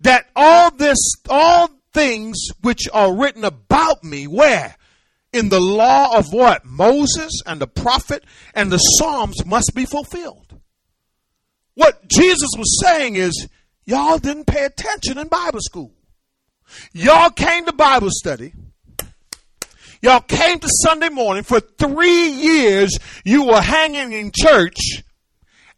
That 0.00 0.26
all 0.34 0.70
this, 0.70 0.98
all 1.28 1.70
things 1.96 2.36
which 2.60 2.88
are 2.92 3.16
written 3.16 3.44
about 3.44 4.04
me, 4.04 4.26
where? 4.26 4.76
In 5.32 5.48
the 5.48 5.60
law 5.60 6.16
of 6.16 6.32
what? 6.32 6.64
Moses 6.64 7.40
and 7.46 7.60
the 7.60 7.66
prophet 7.66 8.24
and 8.54 8.70
the 8.70 8.78
Psalms 8.78 9.44
must 9.44 9.72
be 9.74 9.84
fulfilled. 9.84 10.60
What 11.74 12.08
Jesus 12.08 12.50
was 12.56 12.80
saying 12.82 13.16
is, 13.16 13.48
y'all 13.84 14.18
didn't 14.18 14.46
pay 14.46 14.64
attention 14.64 15.18
in 15.18 15.28
Bible 15.28 15.60
school. 15.60 15.92
Y'all 16.92 17.30
came 17.30 17.64
to 17.66 17.72
Bible 17.72 18.10
study 18.10 18.52
Y'all 20.02 20.20
came 20.20 20.58
to 20.58 20.68
Sunday 20.82 21.08
morning 21.08 21.42
for 21.42 21.60
three 21.60 22.28
years. 22.28 22.96
You 23.24 23.44
were 23.44 23.60
hanging 23.60 24.12
in 24.12 24.30
church. 24.34 24.76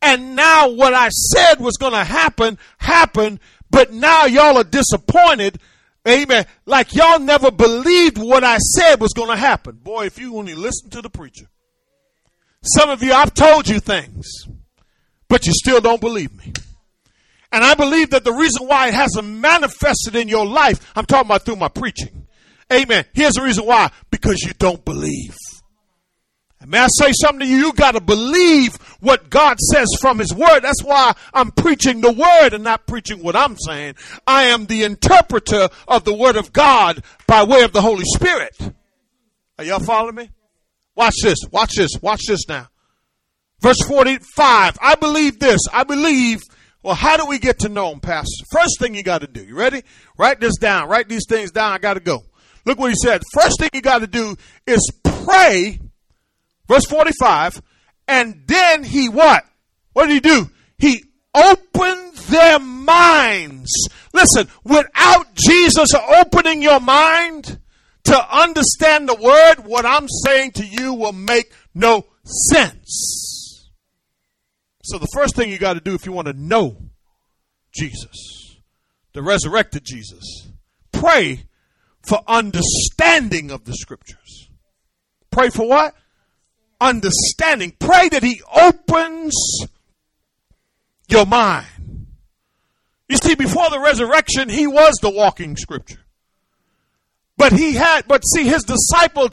And 0.02 0.36
now 0.36 0.68
what 0.68 0.94
I 0.94 1.08
said 1.08 1.60
was 1.60 1.76
going 1.76 1.92
to 1.92 2.04
happen, 2.04 2.58
happened. 2.78 3.40
But 3.70 3.92
now 3.92 4.26
y'all 4.26 4.58
are 4.58 4.64
disappointed. 4.64 5.58
Amen. 6.08 6.46
Like 6.64 6.94
y'all 6.94 7.18
never 7.18 7.50
believed 7.50 8.18
what 8.18 8.44
I 8.44 8.58
said 8.58 9.00
was 9.00 9.12
going 9.12 9.28
to 9.28 9.36
happen. 9.36 9.76
Boy, 9.76 10.06
if 10.06 10.18
you 10.18 10.36
only 10.36 10.54
listen 10.54 10.90
to 10.90 11.02
the 11.02 11.10
preacher. 11.10 11.46
Some 12.62 12.90
of 12.90 13.02
you, 13.02 13.12
I've 13.12 13.34
told 13.34 13.68
you 13.68 13.78
things, 13.78 14.26
but 15.28 15.46
you 15.46 15.52
still 15.52 15.80
don't 15.80 16.00
believe 16.00 16.34
me. 16.34 16.52
And 17.52 17.64
I 17.64 17.74
believe 17.74 18.10
that 18.10 18.24
the 18.24 18.32
reason 18.32 18.66
why 18.66 18.88
it 18.88 18.94
hasn't 18.94 19.26
manifested 19.26 20.16
in 20.16 20.28
your 20.28 20.44
life, 20.44 20.92
I'm 20.96 21.06
talking 21.06 21.28
about 21.28 21.44
through 21.44 21.56
my 21.56 21.68
preaching, 21.68 22.26
Amen. 22.72 23.04
Here's 23.14 23.34
the 23.34 23.42
reason 23.42 23.64
why. 23.64 23.90
Because 24.10 24.42
you 24.42 24.52
don't 24.58 24.84
believe. 24.84 25.34
And 26.60 26.70
may 26.70 26.78
I 26.78 26.88
say 26.88 27.12
something 27.12 27.40
to 27.40 27.46
you? 27.46 27.56
You 27.58 27.72
got 27.72 27.92
to 27.92 28.00
believe 28.00 28.76
what 29.00 29.30
God 29.30 29.58
says 29.60 29.88
from 30.00 30.18
His 30.18 30.34
Word. 30.34 30.60
That's 30.60 30.82
why 30.82 31.14
I'm 31.32 31.50
preaching 31.52 32.00
the 32.00 32.12
Word 32.12 32.52
and 32.52 32.64
not 32.64 32.86
preaching 32.86 33.22
what 33.22 33.36
I'm 33.36 33.56
saying. 33.56 33.94
I 34.26 34.44
am 34.44 34.66
the 34.66 34.82
interpreter 34.82 35.68
of 35.86 36.04
the 36.04 36.14
Word 36.14 36.36
of 36.36 36.52
God 36.52 37.04
by 37.26 37.44
way 37.44 37.62
of 37.62 37.72
the 37.72 37.82
Holy 37.82 38.04
Spirit. 38.04 38.56
Are 39.58 39.64
y'all 39.64 39.80
following 39.80 40.16
me? 40.16 40.30
Watch 40.94 41.14
this. 41.22 41.38
Watch 41.52 41.74
this. 41.76 41.92
Watch 42.02 42.22
this 42.26 42.48
now. 42.48 42.68
Verse 43.60 43.80
45. 43.86 44.78
I 44.80 44.94
believe 44.96 45.38
this. 45.38 45.60
I 45.72 45.84
believe. 45.84 46.42
Well, 46.82 46.94
how 46.94 47.16
do 47.16 47.26
we 47.26 47.38
get 47.38 47.60
to 47.60 47.68
know 47.68 47.92
Him, 47.92 48.00
Pastor? 48.00 48.44
First 48.52 48.78
thing 48.80 48.94
you 48.94 49.02
got 49.02 49.20
to 49.20 49.26
do. 49.26 49.44
You 49.44 49.56
ready? 49.56 49.82
Write 50.16 50.40
this 50.40 50.56
down. 50.56 50.88
Write 50.88 51.08
these 51.08 51.26
things 51.28 51.50
down. 51.50 51.72
I 51.72 51.78
got 51.78 51.94
to 51.94 52.00
go. 52.00 52.24
Look 52.64 52.78
what 52.78 52.90
he 52.90 52.96
said. 53.02 53.22
First 53.32 53.58
thing 53.58 53.70
you 53.72 53.80
got 53.80 54.00
to 54.00 54.06
do 54.06 54.36
is 54.66 54.92
pray. 55.02 55.80
Verse 56.68 56.84
45. 56.86 57.62
And 58.06 58.42
then 58.46 58.84
he 58.84 59.08
what? 59.08 59.44
What 59.92 60.06
did 60.06 60.14
he 60.14 60.20
do? 60.20 60.50
He 60.78 61.04
opened 61.34 62.16
their 62.28 62.58
minds. 62.58 63.70
Listen, 64.12 64.48
without 64.64 65.34
Jesus 65.34 65.90
opening 65.94 66.62
your 66.62 66.80
mind 66.80 67.58
to 68.04 68.36
understand 68.36 69.08
the 69.08 69.14
word, 69.14 69.66
what 69.66 69.84
I'm 69.84 70.08
saying 70.24 70.52
to 70.52 70.64
you 70.64 70.94
will 70.94 71.12
make 71.12 71.52
no 71.74 72.06
sense. 72.50 73.68
So 74.84 74.98
the 74.98 75.08
first 75.12 75.36
thing 75.36 75.50
you 75.50 75.58
got 75.58 75.74
to 75.74 75.80
do 75.80 75.94
if 75.94 76.06
you 76.06 76.12
want 76.12 76.28
to 76.28 76.32
know 76.32 76.78
Jesus, 77.74 78.56
the 79.12 79.22
resurrected 79.22 79.84
Jesus, 79.84 80.48
pray 80.92 81.44
for 82.08 82.20
understanding 82.26 83.50
of 83.50 83.64
the 83.64 83.74
scriptures. 83.74 84.48
Pray 85.30 85.50
for 85.50 85.68
what? 85.68 85.94
Understanding. 86.80 87.72
Pray 87.78 88.08
that 88.08 88.22
he 88.22 88.40
opens 88.54 89.34
your 91.08 91.26
mind. 91.26 91.66
You 93.08 93.16
see, 93.16 93.34
before 93.34 93.70
the 93.70 93.80
resurrection, 93.80 94.48
he 94.48 94.66
was 94.66 94.94
the 95.00 95.10
walking 95.10 95.56
scripture. 95.56 96.04
But 97.36 97.52
he 97.52 97.74
had, 97.74 98.06
but 98.06 98.22
see, 98.22 98.44
his 98.44 98.64
disciples, 98.64 99.30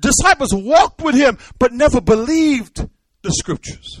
disciples 0.00 0.54
walked 0.54 1.02
with 1.02 1.14
him, 1.14 1.38
but 1.58 1.72
never 1.72 2.00
believed 2.00 2.88
the 3.22 3.30
scriptures. 3.30 4.00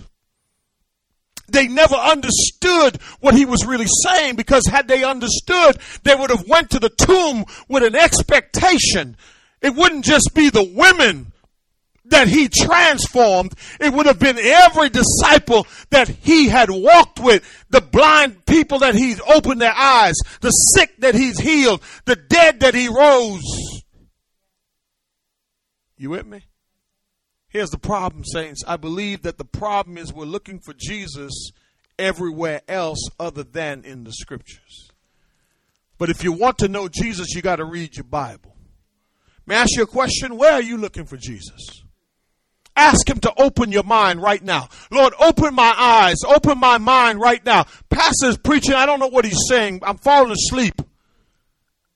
They 1.48 1.68
never 1.68 1.94
understood 1.94 2.96
what 3.20 3.34
he 3.34 3.44
was 3.44 3.66
really 3.66 3.86
saying 4.08 4.36
because 4.36 4.66
had 4.66 4.88
they 4.88 5.04
understood, 5.04 5.78
they 6.02 6.14
would 6.14 6.30
have 6.30 6.48
went 6.48 6.70
to 6.70 6.78
the 6.78 6.88
tomb 6.88 7.44
with 7.68 7.82
an 7.82 7.94
expectation. 7.94 9.16
It 9.60 9.74
wouldn't 9.74 10.06
just 10.06 10.30
be 10.34 10.48
the 10.48 10.64
women 10.74 11.31
that 12.12 12.28
he 12.28 12.48
transformed, 12.48 13.54
it 13.80 13.92
would 13.92 14.06
have 14.06 14.18
been 14.18 14.38
every 14.38 14.88
disciple 14.88 15.66
that 15.90 16.08
he 16.08 16.48
had 16.48 16.70
walked 16.70 17.20
with, 17.20 17.42
the 17.70 17.80
blind 17.80 18.46
people 18.46 18.78
that 18.78 18.94
he's 18.94 19.20
opened 19.20 19.60
their 19.60 19.74
eyes, 19.74 20.14
the 20.40 20.50
sick 20.50 20.96
that 20.98 21.14
he's 21.14 21.38
healed, 21.38 21.82
the 22.04 22.16
dead 22.16 22.60
that 22.60 22.74
he 22.74 22.88
rose. 22.88 23.82
You 25.96 26.10
with 26.10 26.26
me? 26.26 26.46
Here's 27.48 27.70
the 27.70 27.78
problem, 27.78 28.24
saints. 28.24 28.62
I 28.66 28.76
believe 28.76 29.22
that 29.22 29.36
the 29.36 29.44
problem 29.44 29.98
is 29.98 30.12
we're 30.12 30.24
looking 30.24 30.58
for 30.58 30.72
Jesus 30.72 31.50
everywhere 31.98 32.62
else 32.66 32.98
other 33.20 33.42
than 33.42 33.84
in 33.84 34.04
the 34.04 34.12
scriptures. 34.12 34.90
But 35.98 36.10
if 36.10 36.24
you 36.24 36.32
want 36.32 36.58
to 36.58 36.68
know 36.68 36.88
Jesus, 36.88 37.34
you 37.34 37.42
got 37.42 37.56
to 37.56 37.64
read 37.64 37.96
your 37.96 38.04
Bible. 38.04 38.56
May 39.46 39.56
I 39.56 39.62
ask 39.62 39.76
you 39.76 39.82
a 39.82 39.86
question? 39.86 40.36
Where 40.36 40.52
are 40.52 40.62
you 40.62 40.76
looking 40.76 41.04
for 41.04 41.16
Jesus? 41.16 41.81
Ask 42.74 43.08
him 43.08 43.20
to 43.20 43.32
open 43.36 43.70
your 43.70 43.82
mind 43.82 44.22
right 44.22 44.42
now. 44.42 44.68
Lord, 44.90 45.12
open 45.20 45.54
my 45.54 45.74
eyes, 45.76 46.24
open 46.26 46.58
my 46.58 46.78
mind 46.78 47.20
right 47.20 47.44
now. 47.44 47.66
Pastor's 47.90 48.38
preaching, 48.38 48.74
I 48.74 48.86
don't 48.86 48.98
know 48.98 49.08
what 49.08 49.24
he's 49.24 49.46
saying. 49.48 49.80
I'm 49.82 49.98
falling 49.98 50.32
asleep. 50.32 50.80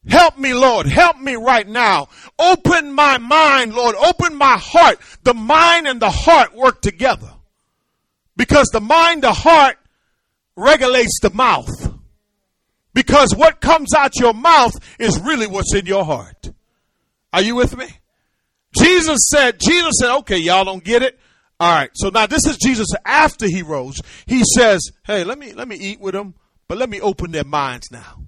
Help 0.09 0.39
me, 0.39 0.55
Lord. 0.55 0.87
Help 0.87 1.19
me 1.19 1.35
right 1.35 1.67
now. 1.67 2.09
Open 2.39 2.93
my 2.93 3.19
mind, 3.19 3.75
Lord. 3.75 3.97
Open 3.97 4.37
my 4.37 4.57
heart. 4.57 5.01
The 5.25 5.35
mind 5.35 5.89
and 5.89 6.01
the 6.01 6.11
heart 6.11 6.55
work 6.55 6.81
together. 6.81 7.33
Because 8.37 8.69
the 8.69 8.81
mind, 8.81 9.23
the 9.23 9.33
heart 9.33 9.79
regulates 10.57 11.19
the 11.21 11.31
mouth. 11.31 11.93
Because 12.95 13.35
what 13.35 13.61
comes 13.61 13.95
out 13.95 14.19
your 14.19 14.35
mouth 14.35 14.75
is 15.01 15.19
really 15.21 15.47
what's 15.47 15.75
in 15.75 15.87
your 15.87 16.05
heart. 16.05 16.51
Are 17.33 17.43
you 17.43 17.57
with 17.57 17.77
me? 17.77 17.89
Jesus 18.79 19.29
said, 19.31 19.59
Jesus 19.61 19.95
said, 20.01 20.17
okay, 20.19 20.39
y'all 20.39 20.65
don't 20.65 20.85
get 20.85 21.03
it. 21.03 21.19
All 21.59 21.75
right. 21.75 21.91
So 21.95 22.11
now 22.11 22.27
this 22.27 22.47
is 22.47 22.57
Jesus 22.59 22.89
after 23.05 23.47
he 23.47 23.63
rose. 23.63 23.97
He 24.27 24.43
says, 24.55 24.91
hey, 25.07 25.25
let 25.25 25.39
me, 25.39 25.53
let 25.53 25.69
me 25.69 25.77
eat 25.77 26.01
with 26.01 26.15
them, 26.15 26.35
but 26.69 26.79
let 26.79 26.91
me 26.91 27.01
open 27.01 27.31
their 27.31 27.45
minds 27.45 27.91
now. 27.91 28.23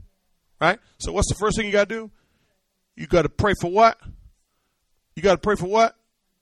Right? 0.61 0.79
So 0.99 1.13
what's 1.13 1.29
the 1.29 1.39
first 1.39 1.57
thing 1.57 1.67
you 1.67 1.73
got 1.73 1.89
to 1.89 1.95
do? 1.95 2.11
You 2.97 3.07
got 3.07 3.23
to 3.23 3.29
pray 3.29 3.53
for 3.61 3.71
what? 3.71 3.99
You 5.15 5.23
got 5.23 5.33
to 5.33 5.39
pray 5.39 5.57
for 5.57 5.67
what? 5.67 5.95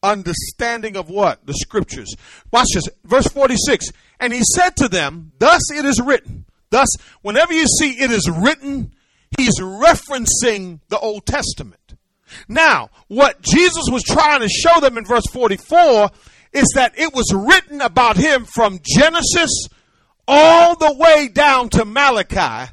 Understanding 0.03 0.97
of 0.97 1.11
what? 1.11 1.45
The 1.47 1.55
scriptures. 1.55 2.15
Watch 2.53 2.69
this. 2.75 2.85
Verse 3.05 3.27
46. 3.27 3.89
And 4.21 4.33
he 4.33 4.43
said 4.55 4.77
to 4.77 4.89
them, 4.89 5.33
Thus 5.39 5.71
it 5.71 5.85
is 5.85 6.01
written. 6.01 6.47
Thus, 6.71 6.89
whenever 7.23 7.53
you 7.53 7.67
see 7.67 7.93
it 8.01 8.11
is 8.11 8.31
written, 8.31 8.95
he's 9.37 9.59
referencing 9.61 10.81
the 10.89 10.99
Old 10.99 11.27
Testament. 11.27 11.95
Now, 12.49 12.91
what 13.09 13.41
Jesus 13.43 13.85
was 13.91 14.03
trying 14.03 14.41
to 14.41 14.49
show 14.49 14.81
them 14.81 14.99
in 14.99 15.05
verse 15.05 15.27
44 15.33 16.11
is 16.53 16.67
that 16.75 16.99
it 16.99 17.15
was 17.15 17.33
written 17.35 17.81
about 17.81 18.17
him 18.17 18.45
from 18.45 18.81
Genesis 18.85 19.69
all 20.27 20.77
the 20.77 20.95
way 20.99 21.29
down 21.29 21.69
to 21.71 21.85
Malachi. 21.85 22.73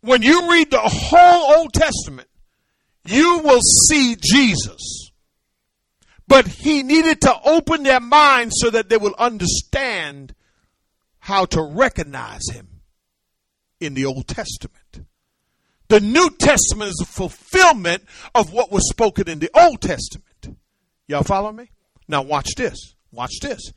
When 0.00 0.22
you 0.22 0.50
read 0.50 0.70
the 0.70 0.80
whole 0.80 1.58
Old 1.58 1.72
Testament, 1.72 2.28
you 3.04 3.40
will 3.40 3.60
see 3.88 4.16
Jesus. 4.20 5.10
But 6.26 6.46
he 6.46 6.82
needed 6.82 7.22
to 7.22 7.34
open 7.44 7.82
their 7.82 8.00
minds 8.00 8.54
so 8.58 8.70
that 8.70 8.88
they 8.88 8.98
will 8.98 9.14
understand 9.18 10.34
how 11.18 11.46
to 11.46 11.62
recognize 11.62 12.42
him 12.52 12.82
in 13.80 13.94
the 13.94 14.04
Old 14.04 14.28
Testament. 14.28 15.06
The 15.88 16.00
New 16.00 16.30
Testament 16.30 16.90
is 16.90 17.00
a 17.02 17.06
fulfillment 17.06 18.04
of 18.34 18.52
what 18.52 18.70
was 18.70 18.88
spoken 18.90 19.28
in 19.28 19.38
the 19.38 19.50
Old 19.54 19.80
Testament. 19.80 20.58
Y'all 21.06 21.22
follow 21.22 21.50
me? 21.50 21.70
Now 22.06 22.22
watch 22.22 22.54
this. 22.56 22.94
Watch 23.10 23.40
this. 23.40 23.72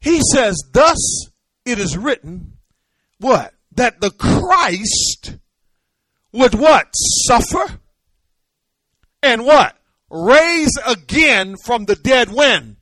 He 0.00 0.20
says, 0.32 0.62
Thus 0.72 1.30
it 1.64 1.78
is 1.78 1.96
written, 1.96 2.58
what? 3.18 3.54
That 3.72 4.00
the 4.00 4.10
Christ 4.10 5.38
would 6.32 6.54
what? 6.54 6.88
Suffer 7.26 7.80
and 9.22 9.44
what? 9.44 9.76
Raise 10.10 10.76
again 10.86 11.56
from 11.64 11.84
the 11.84 11.94
dead 11.94 12.32
when? 12.32 12.76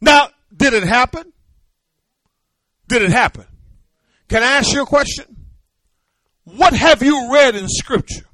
Now, 0.00 0.28
did 0.54 0.74
it 0.74 0.82
happen? 0.82 1.32
Did 2.88 3.02
it 3.02 3.10
happen? 3.10 3.46
Can 4.28 4.42
I 4.42 4.58
ask 4.58 4.72
you 4.72 4.82
a 4.82 4.86
question? 4.86 5.31
What 6.44 6.72
have 6.74 7.02
you 7.02 7.32
read 7.32 7.54
in 7.54 7.68
Scripture 7.68 8.26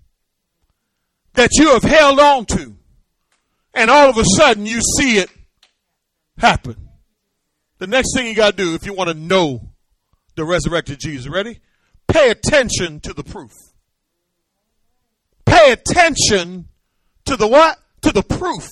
that 1.34 1.50
you 1.54 1.72
have 1.72 1.82
held 1.82 2.18
on 2.18 2.46
to, 2.46 2.74
and 3.74 3.90
all 3.90 4.08
of 4.08 4.16
a 4.16 4.24
sudden 4.24 4.66
you 4.66 4.80
see 4.80 5.18
it 5.18 5.30
happen? 6.38 6.76
The 7.78 7.86
next 7.86 8.14
thing 8.14 8.26
you 8.26 8.34
got 8.34 8.56
to 8.56 8.56
do 8.56 8.74
if 8.74 8.86
you 8.86 8.94
want 8.94 9.08
to 9.08 9.14
know 9.14 9.70
the 10.34 10.44
resurrected 10.44 11.00
Jesus, 11.00 11.28
ready? 11.28 11.60
Pay 12.06 12.30
attention 12.30 13.00
to 13.00 13.12
the 13.12 13.22
proof. 13.22 13.52
Pay 15.44 15.72
attention 15.72 16.68
to 17.26 17.36
the 17.36 17.46
what? 17.46 17.78
To 18.02 18.12
the 18.12 18.22
proof. 18.22 18.68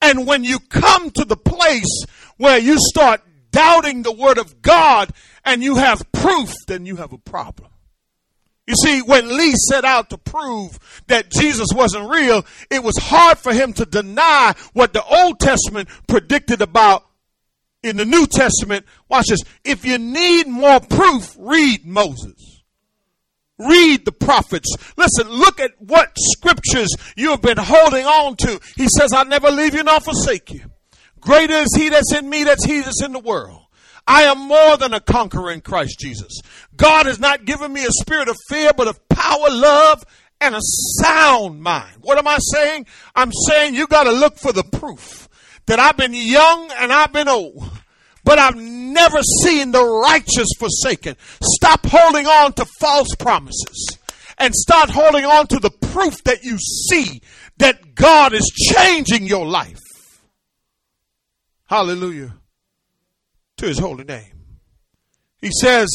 And 0.00 0.26
when 0.26 0.44
you 0.44 0.60
come 0.60 1.10
to 1.10 1.24
the 1.24 1.36
place 1.36 2.04
where 2.36 2.58
you 2.58 2.76
start 2.78 3.22
doubting 3.50 4.02
the 4.02 4.12
word 4.12 4.38
of 4.38 4.62
God 4.62 5.10
and 5.44 5.62
you 5.62 5.76
have 5.76 6.10
proof, 6.12 6.52
then 6.66 6.86
you 6.86 6.96
have 6.96 7.12
a 7.12 7.18
problem. 7.18 7.70
You 8.68 8.74
see, 8.84 9.00
when 9.00 9.34
Lee 9.34 9.54
set 9.70 9.86
out 9.86 10.10
to 10.10 10.18
prove 10.18 10.78
that 11.06 11.30
Jesus 11.30 11.68
wasn't 11.74 12.10
real, 12.10 12.44
it 12.70 12.84
was 12.84 12.98
hard 12.98 13.38
for 13.38 13.54
him 13.54 13.72
to 13.72 13.86
deny 13.86 14.54
what 14.74 14.92
the 14.92 15.02
Old 15.02 15.40
Testament 15.40 15.88
predicted 16.06 16.60
about 16.60 17.06
in 17.82 17.96
the 17.96 18.04
New 18.04 18.26
Testament. 18.26 18.84
Watch 19.08 19.28
this. 19.28 19.40
If 19.64 19.86
you 19.86 19.96
need 19.96 20.48
more 20.48 20.80
proof, 20.80 21.34
read 21.38 21.86
Moses. 21.86 22.62
Read 23.58 24.04
the 24.04 24.12
prophets. 24.12 24.68
Listen, 24.98 25.30
look 25.30 25.60
at 25.60 25.70
what 25.78 26.12
scriptures 26.18 26.90
you 27.16 27.30
have 27.30 27.40
been 27.40 27.56
holding 27.56 28.04
on 28.04 28.36
to. 28.36 28.60
He 28.76 28.86
says, 28.98 29.14
I'll 29.14 29.24
never 29.24 29.50
leave 29.50 29.74
you 29.74 29.82
nor 29.82 30.00
forsake 30.00 30.52
you. 30.52 30.70
Greater 31.20 31.54
is 31.54 31.74
he 31.74 31.88
that's 31.88 32.14
in 32.14 32.28
me 32.28 32.44
that's 32.44 32.66
he 32.66 32.82
that's 32.82 33.02
in 33.02 33.12
the 33.12 33.18
world. 33.18 33.62
I 34.08 34.22
am 34.22 34.48
more 34.48 34.78
than 34.78 34.94
a 34.94 35.00
conqueror 35.00 35.52
in 35.52 35.60
Christ 35.60 35.98
Jesus. 36.00 36.40
God 36.74 37.04
has 37.04 37.20
not 37.20 37.44
given 37.44 37.70
me 37.74 37.84
a 37.84 37.90
spirit 37.90 38.28
of 38.28 38.36
fear, 38.48 38.72
but 38.74 38.88
of 38.88 39.06
power, 39.10 39.50
love, 39.50 40.02
and 40.40 40.54
a 40.54 40.60
sound 41.02 41.60
mind. 41.62 41.98
What 42.00 42.16
am 42.16 42.26
I 42.26 42.38
saying? 42.54 42.86
I'm 43.14 43.30
saying 43.46 43.74
you 43.74 43.86
got 43.86 44.04
to 44.04 44.12
look 44.12 44.38
for 44.38 44.50
the 44.50 44.64
proof 44.64 45.28
that 45.66 45.78
I've 45.78 45.98
been 45.98 46.14
young 46.14 46.70
and 46.78 46.90
I've 46.90 47.12
been 47.12 47.28
old, 47.28 47.70
but 48.24 48.38
I've 48.38 48.56
never 48.56 49.20
seen 49.44 49.72
the 49.72 49.84
righteous 49.84 50.48
forsaken. 50.58 51.16
Stop 51.42 51.84
holding 51.84 52.26
on 52.26 52.54
to 52.54 52.64
false 52.80 53.14
promises 53.18 53.98
and 54.38 54.54
start 54.54 54.88
holding 54.88 55.26
on 55.26 55.48
to 55.48 55.58
the 55.58 55.70
proof 55.70 56.24
that 56.24 56.44
you 56.44 56.56
see 56.56 57.20
that 57.58 57.94
God 57.94 58.32
is 58.32 58.50
changing 58.74 59.26
your 59.26 59.44
life. 59.44 59.82
Hallelujah 61.66 62.32
to 63.58 63.66
his 63.66 63.78
holy 63.78 64.04
name. 64.04 64.32
He 65.40 65.50
says, 65.60 65.88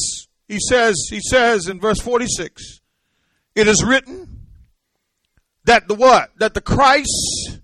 he 0.48 0.60
says, 0.60 0.96
he 1.10 1.20
says 1.20 1.68
in 1.68 1.80
verse 1.80 2.00
46, 2.00 2.82
it 3.56 3.68
is 3.68 3.84
written 3.84 4.48
that 5.66 5.88
the 5.88 5.96
what? 5.96 6.32
That 6.38 6.54
the 6.54 6.62
Christ 6.62 7.60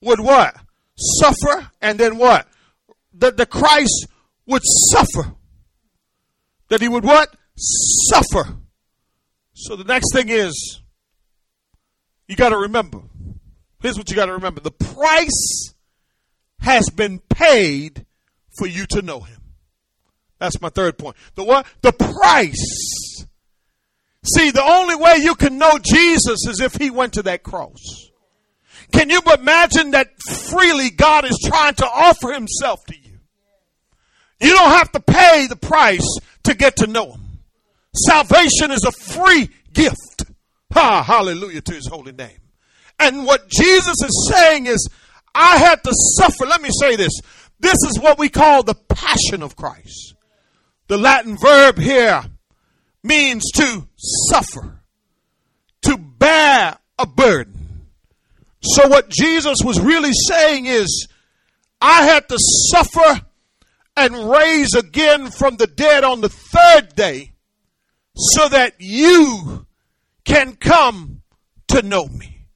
would 0.00 0.20
what? 0.20 0.54
Suffer 0.96 1.70
and 1.80 1.98
then 1.98 2.18
what? 2.18 2.46
That 3.14 3.36
the 3.36 3.46
Christ 3.46 4.06
would 4.46 4.62
suffer. 4.90 5.34
that 6.68 6.80
he 6.80 6.88
would 6.88 7.04
what? 7.04 7.34
Suffer. 7.56 8.56
So 9.54 9.76
the 9.76 9.84
next 9.84 10.12
thing 10.12 10.28
is, 10.28 10.80
you 12.26 12.36
got 12.36 12.48
to 12.48 12.56
remember. 12.56 13.02
Here's 13.80 13.98
what 13.98 14.08
you 14.10 14.16
got 14.16 14.26
to 14.26 14.32
remember. 14.32 14.60
The 14.60 14.70
price 14.70 15.74
has 16.60 16.88
been 16.88 17.18
paid 17.18 18.06
for 18.58 18.66
you 18.66 18.86
to 18.90 19.02
know 19.02 19.20
him. 19.20 19.40
That's 20.38 20.60
my 20.60 20.70
third 20.70 20.98
point. 20.98 21.16
The 21.34 21.44
what? 21.44 21.66
The 21.82 21.92
price. 21.92 23.24
See, 24.24 24.50
the 24.50 24.62
only 24.62 24.96
way 24.96 25.16
you 25.18 25.34
can 25.34 25.58
know 25.58 25.78
Jesus 25.78 26.46
is 26.46 26.60
if 26.60 26.74
he 26.74 26.90
went 26.90 27.14
to 27.14 27.22
that 27.24 27.42
cross. 27.42 28.10
Can 28.92 29.10
you 29.10 29.20
imagine 29.38 29.92
that 29.92 30.10
freely 30.28 30.90
God 30.90 31.24
is 31.24 31.38
trying 31.44 31.74
to 31.74 31.86
offer 31.86 32.32
himself 32.32 32.84
to 32.86 32.94
you? 32.94 33.18
You 34.40 34.50
don't 34.50 34.70
have 34.70 34.92
to 34.92 35.00
pay 35.00 35.46
the 35.46 35.56
price 35.56 36.06
to 36.44 36.54
get 36.54 36.76
to 36.76 36.86
know 36.86 37.12
him. 37.12 37.38
Salvation 37.94 38.70
is 38.70 38.84
a 38.84 38.92
free 38.92 39.48
gift. 39.72 40.24
Ha, 40.72 41.02
hallelujah 41.02 41.60
to 41.60 41.74
his 41.74 41.86
holy 41.86 42.12
name. 42.12 42.38
And 42.98 43.24
what 43.24 43.48
Jesus 43.48 43.96
is 44.02 44.32
saying 44.32 44.66
is, 44.66 44.88
I 45.34 45.58
had 45.58 45.82
to 45.84 45.90
suffer. 46.18 46.46
Let 46.46 46.62
me 46.62 46.70
say 46.78 46.96
this. 46.96 47.12
This 47.62 47.78
is 47.88 48.00
what 48.00 48.18
we 48.18 48.28
call 48.28 48.64
the 48.64 48.74
passion 48.74 49.42
of 49.42 49.56
Christ. 49.56 50.14
The 50.88 50.98
Latin 50.98 51.38
verb 51.38 51.78
here 51.78 52.22
means 53.04 53.44
to 53.54 53.86
suffer, 53.96 54.82
to 55.82 55.96
bear 55.96 56.76
a 56.98 57.06
burden. 57.06 57.86
So 58.60 58.88
what 58.88 59.08
Jesus 59.08 59.58
was 59.64 59.80
really 59.80 60.12
saying 60.12 60.66
is, 60.66 61.08
I 61.80 62.02
had 62.02 62.28
to 62.28 62.36
suffer 62.38 63.22
and 63.96 64.30
raise 64.30 64.74
again 64.74 65.30
from 65.30 65.56
the 65.56 65.68
dead 65.68 66.02
on 66.02 66.20
the 66.20 66.28
third 66.28 66.96
day 66.96 67.32
so 68.16 68.48
that 68.48 68.74
you 68.78 69.66
can 70.24 70.56
come 70.56 71.22
to 71.68 71.82
know 71.82 72.06
me. 72.06 72.48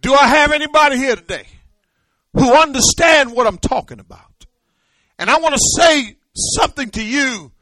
Do 0.00 0.14
I 0.14 0.26
have 0.26 0.52
anybody 0.52 0.96
here 0.96 1.16
today 1.16 1.46
who 2.38 2.52
understand 2.52 3.32
what 3.32 3.46
I'm 3.46 3.58
talking 3.58 4.00
about? 4.00 4.46
And 5.18 5.30
I 5.30 5.38
want 5.38 5.54
to 5.54 5.60
say 5.80 6.16
something 6.34 6.90
to 6.90 7.02
you. 7.02 7.52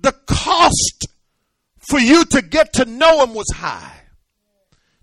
The 0.00 0.12
cost 0.26 1.08
for 1.78 2.00
you 2.00 2.24
to 2.24 2.42
get 2.42 2.74
to 2.74 2.86
know 2.86 3.22
him 3.22 3.34
was 3.34 3.50
high. 3.54 4.00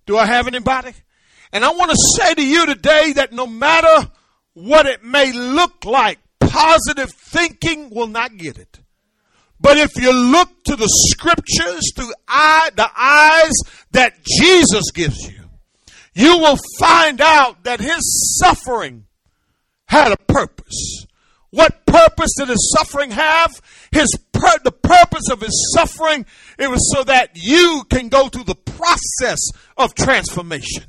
Do 0.06 0.18
I 0.18 0.26
have 0.26 0.48
anybody? 0.48 0.94
And 1.52 1.64
I 1.64 1.72
want 1.72 1.92
to 1.92 1.98
say 2.18 2.34
to 2.34 2.46
you 2.46 2.66
today 2.66 3.14
that 3.14 3.32
no 3.32 3.46
matter 3.46 4.10
what 4.54 4.86
it 4.86 5.04
may 5.04 5.32
look 5.32 5.86
like, 5.86 6.20
positive 6.40 7.12
thinking 7.12 7.90
will 7.90 8.08
not 8.08 8.38
get 8.38 8.58
it. 8.58 8.80
But 9.60 9.78
if 9.78 9.96
you 9.98 10.14
look 10.14 10.64
to 10.66 10.76
the 10.76 10.88
scriptures 11.10 11.92
through 11.96 12.14
eye, 12.28 12.70
the 12.76 12.90
eyes 12.96 13.54
that 13.92 14.14
Jesus 14.24 14.92
gives 14.94 15.30
you, 15.30 15.37
you 16.18 16.40
will 16.40 16.58
find 16.80 17.22
out 17.22 17.64
that 17.66 17.80
his 17.80 18.40
suffering 18.42 19.06
had 19.86 20.12
a 20.12 20.18
purpose. 20.18 21.06
What 21.52 21.86
purpose 21.86 22.32
did 22.38 22.50
his 22.50 22.76
suffering 22.76 23.12
have? 23.12 23.62
His 23.92 24.10
pur- 24.34 24.60
the 24.64 24.72
purpose 24.72 25.30
of 25.32 25.42
his 25.42 25.76
suffering 25.76 26.26
it 26.58 26.70
was 26.70 26.92
so 26.94 27.04
that 27.04 27.32
you 27.36 27.84
can 27.90 28.10
go 28.10 28.30
through 28.30 28.46
the 28.46 28.56
process 28.56 29.38
of 29.78 29.94
transformation. 29.94 30.86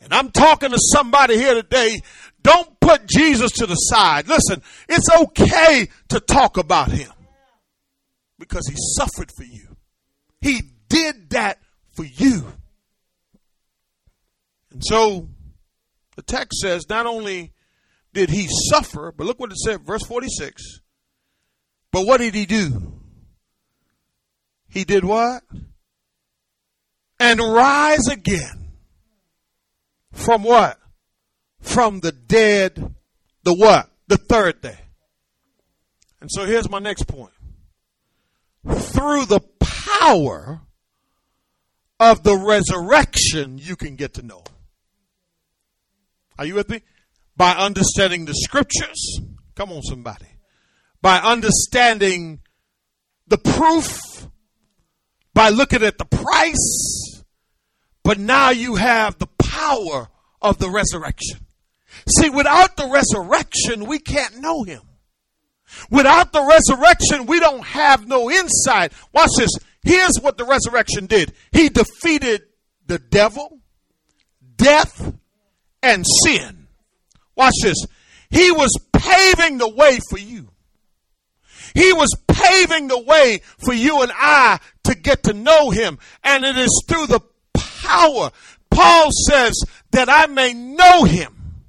And 0.00 0.12
I'm 0.12 0.30
talking 0.30 0.70
to 0.70 0.78
somebody 0.78 1.36
here 1.38 1.54
today. 1.54 2.02
Don't 2.42 2.78
put 2.80 3.06
Jesus 3.06 3.52
to 3.52 3.66
the 3.66 3.74
side. 3.74 4.28
Listen, 4.28 4.62
it's 4.88 5.08
okay 5.10 5.88
to 6.08 6.20
talk 6.20 6.58
about 6.58 6.90
him 6.90 7.10
because 8.38 8.66
he 8.68 8.74
suffered 8.76 9.30
for 9.34 9.44
you. 9.44 9.76
He 10.40 10.60
did 10.88 11.30
that 11.30 11.58
for 11.92 12.04
you. 12.04 12.44
And 14.72 14.82
so 14.84 15.28
the 16.16 16.22
text 16.22 16.60
says 16.60 16.88
not 16.88 17.06
only 17.06 17.52
did 18.12 18.30
he 18.30 18.48
suffer, 18.70 19.12
but 19.16 19.26
look 19.26 19.38
what 19.38 19.52
it 19.52 19.58
said, 19.58 19.86
verse 19.86 20.04
46. 20.04 20.80
But 21.90 22.06
what 22.06 22.20
did 22.20 22.34
he 22.34 22.46
do? 22.46 23.00
He 24.68 24.84
did 24.84 25.04
what? 25.04 25.42
And 27.20 27.38
rise 27.38 28.08
again. 28.10 28.72
From 30.12 30.42
what? 30.42 30.78
From 31.60 32.00
the 32.00 32.12
dead, 32.12 32.94
the 33.44 33.54
what? 33.54 33.90
The 34.08 34.16
third 34.16 34.60
day. 34.60 34.78
And 36.20 36.30
so 36.30 36.44
here's 36.44 36.68
my 36.70 36.78
next 36.78 37.04
point 37.04 37.32
through 38.64 39.26
the 39.26 39.40
power 39.60 40.60
of 41.98 42.22
the 42.22 42.36
resurrection, 42.36 43.58
you 43.58 43.76
can 43.76 43.96
get 43.96 44.14
to 44.14 44.22
know. 44.22 44.42
Are 46.42 46.44
you 46.44 46.56
with 46.56 46.70
me? 46.70 46.82
By 47.36 47.52
understanding 47.52 48.24
the 48.24 48.34
scriptures. 48.34 49.20
Come 49.54 49.70
on, 49.70 49.80
somebody. 49.82 50.26
By 51.00 51.18
understanding 51.18 52.40
the 53.28 53.38
proof. 53.38 54.26
By 55.34 55.50
looking 55.50 55.84
at 55.84 55.98
the 55.98 56.04
price. 56.04 57.22
But 58.02 58.18
now 58.18 58.50
you 58.50 58.74
have 58.74 59.20
the 59.20 59.28
power 59.38 60.08
of 60.40 60.58
the 60.58 60.68
resurrection. 60.68 61.46
See, 62.18 62.28
without 62.28 62.76
the 62.76 62.88
resurrection, 62.88 63.86
we 63.86 64.00
can't 64.00 64.38
know 64.38 64.64
him. 64.64 64.82
Without 65.92 66.32
the 66.32 66.42
resurrection, 66.42 67.26
we 67.26 67.38
don't 67.38 67.64
have 67.64 68.08
no 68.08 68.28
insight. 68.28 68.92
Watch 69.14 69.30
this. 69.38 69.50
Here's 69.84 70.18
what 70.20 70.38
the 70.38 70.44
resurrection 70.44 71.06
did. 71.06 71.34
He 71.52 71.68
defeated 71.68 72.42
the 72.84 72.98
devil, 72.98 73.60
death, 74.56 75.12
and 75.82 76.04
sin. 76.24 76.66
Watch 77.36 77.54
this. 77.62 77.86
He 78.30 78.50
was 78.50 78.70
paving 78.92 79.58
the 79.58 79.68
way 79.68 79.98
for 80.08 80.18
you. 80.18 80.48
He 81.74 81.92
was 81.92 82.14
paving 82.28 82.88
the 82.88 82.98
way 82.98 83.40
for 83.64 83.72
you 83.72 84.02
and 84.02 84.12
I 84.14 84.60
to 84.84 84.94
get 84.94 85.24
to 85.24 85.32
know 85.32 85.70
him. 85.70 85.98
And 86.22 86.44
it 86.44 86.56
is 86.56 86.84
through 86.86 87.06
the 87.06 87.20
power. 87.54 88.30
Paul 88.70 89.10
says 89.28 89.54
that 89.90 90.08
I 90.08 90.26
may 90.26 90.54
know 90.54 91.04
him. 91.04 91.64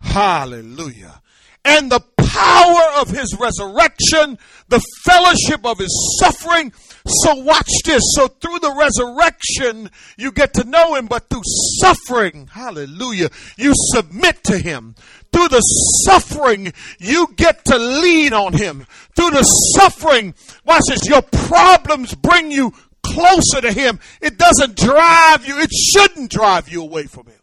Hallelujah. 0.00 1.22
And 1.64 1.90
the 1.90 2.00
power 2.30 3.00
of 3.00 3.08
his 3.08 3.36
resurrection, 3.38 4.38
the 4.68 4.80
fellowship 5.04 5.66
of 5.66 5.78
his 5.78 6.18
suffering. 6.20 6.72
So 7.06 7.34
watch 7.34 7.70
this. 7.84 8.02
So 8.14 8.28
through 8.28 8.60
the 8.60 8.74
resurrection, 8.74 9.90
you 10.16 10.30
get 10.32 10.54
to 10.54 10.64
know 10.64 10.94
him, 10.94 11.06
but 11.06 11.28
through 11.28 11.42
suffering, 11.80 12.48
hallelujah, 12.52 13.30
you 13.56 13.72
submit 13.94 14.44
to 14.44 14.58
him. 14.58 14.94
Through 15.32 15.48
the 15.48 15.60
suffering, 16.04 16.72
you 16.98 17.28
get 17.36 17.64
to 17.66 17.78
lean 17.78 18.32
on 18.32 18.52
him. 18.52 18.86
Through 19.16 19.30
the 19.30 19.42
suffering, 19.42 20.34
watch 20.64 20.82
this, 20.88 21.08
your 21.08 21.22
problems 21.22 22.14
bring 22.14 22.50
you 22.50 22.72
closer 23.02 23.60
to 23.60 23.72
him. 23.72 23.98
It 24.20 24.38
doesn't 24.38 24.76
drive 24.76 25.46
you, 25.46 25.58
it 25.58 25.72
shouldn't 25.72 26.30
drive 26.30 26.68
you 26.68 26.82
away 26.82 27.04
from 27.04 27.26
him. 27.26 27.39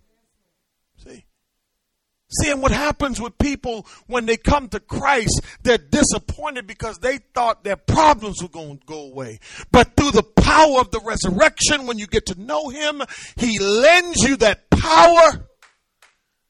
Seeing 2.30 2.60
what 2.60 2.72
happens 2.72 3.22
with 3.22 3.38
people 3.38 3.88
when 4.08 4.26
they 4.26 4.36
come 4.36 4.68
to 4.70 4.82
Christ, 4.82 5.42
they're 5.64 5.78
disappointed 5.78 6.68
because 6.68 6.98
they 6.98 7.20
thought 7.34 7.64
their 7.64 7.78
problems 7.78 8.42
were 8.42 8.50
going 8.50 8.80
to 8.80 8.86
go 8.86 9.04
away. 9.04 9.40
But 9.72 9.96
through 9.96 10.12
the 10.12 10.24
power 10.24 10.82
of 10.82 10.92
the 10.92 11.00
resurrection, 11.00 11.88
when 11.88 11.98
you 11.98 12.06
get 12.06 12.26
to 12.26 12.40
know 12.40 12.68
Him, 12.68 13.02
He 13.38 13.60
lends 13.60 14.18
you 14.24 14.36
that 14.38 14.70
power 14.70 15.48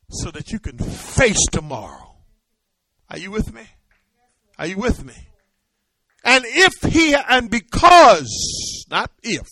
so 0.10 0.32
that 0.32 0.52
you 0.52 0.60
can 0.60 0.80
face 0.80 1.46
tomorrow. 1.52 2.16
Are 3.10 3.20
you 3.20 3.30
with 3.30 3.54
me? 3.54 3.64
Are 4.58 4.66
you 4.66 4.78
with 4.78 5.04
me? 5.06 5.14
And 6.24 6.44
if 6.48 6.92
He, 6.92 7.14
and 7.14 7.52
because, 7.52 8.86
not 8.90 9.12
if, 9.22 9.48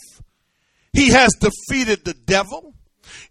He 0.91 1.09
has 1.09 1.33
defeated 1.39 2.03
the 2.03 2.15
devil, 2.15 2.74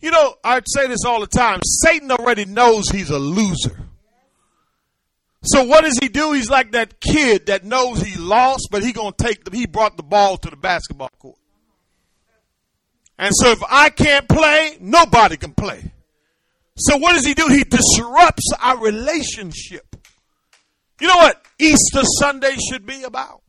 you 0.01 0.11
know, 0.11 0.35
I 0.43 0.61
say 0.67 0.87
this 0.87 1.05
all 1.05 1.21
the 1.21 1.27
time. 1.27 1.61
Satan 1.65 2.11
already 2.11 2.45
knows 2.45 2.89
he's 2.91 3.11
a 3.11 3.19
loser. 3.19 3.79
So 5.43 5.65
what 5.65 5.85
does 5.85 5.99
he 6.01 6.09
do? 6.09 6.33
He's 6.33 6.49
like 6.49 6.73
that 6.73 7.01
kid 7.01 7.47
that 7.47 7.65
knows 7.65 8.01
he 8.01 8.19
lost, 8.19 8.69
but 8.71 8.83
he 8.83 8.93
gonna 8.93 9.13
take 9.13 9.45
the, 9.45 9.57
he 9.57 9.67
brought 9.67 9.97
the 9.97 10.03
ball 10.03 10.39
to 10.39 10.51
the 10.51 10.57
basketball 10.57 11.11
court. 11.19 11.37
And 13.19 13.33
so 13.35 13.51
if 13.51 13.63
I 13.69 13.91
can't 13.91 14.29
play, 14.29 14.77
nobody 14.81 15.37
can 15.37 15.53
play. 15.53 15.93
So 16.77 16.97
what 16.97 17.15
does 17.15 17.27
he 17.27 17.35
do? 17.35 17.47
He 17.49 17.63
disrupts 17.63 18.53
our 18.61 18.79
relationship. 18.83 19.97
You 21.01 21.09
know 21.09 21.17
what 21.17 21.41
Easter 21.59 22.03
Sunday 22.19 22.57
should 22.71 22.87
be 22.87 23.05
about? 23.05 23.43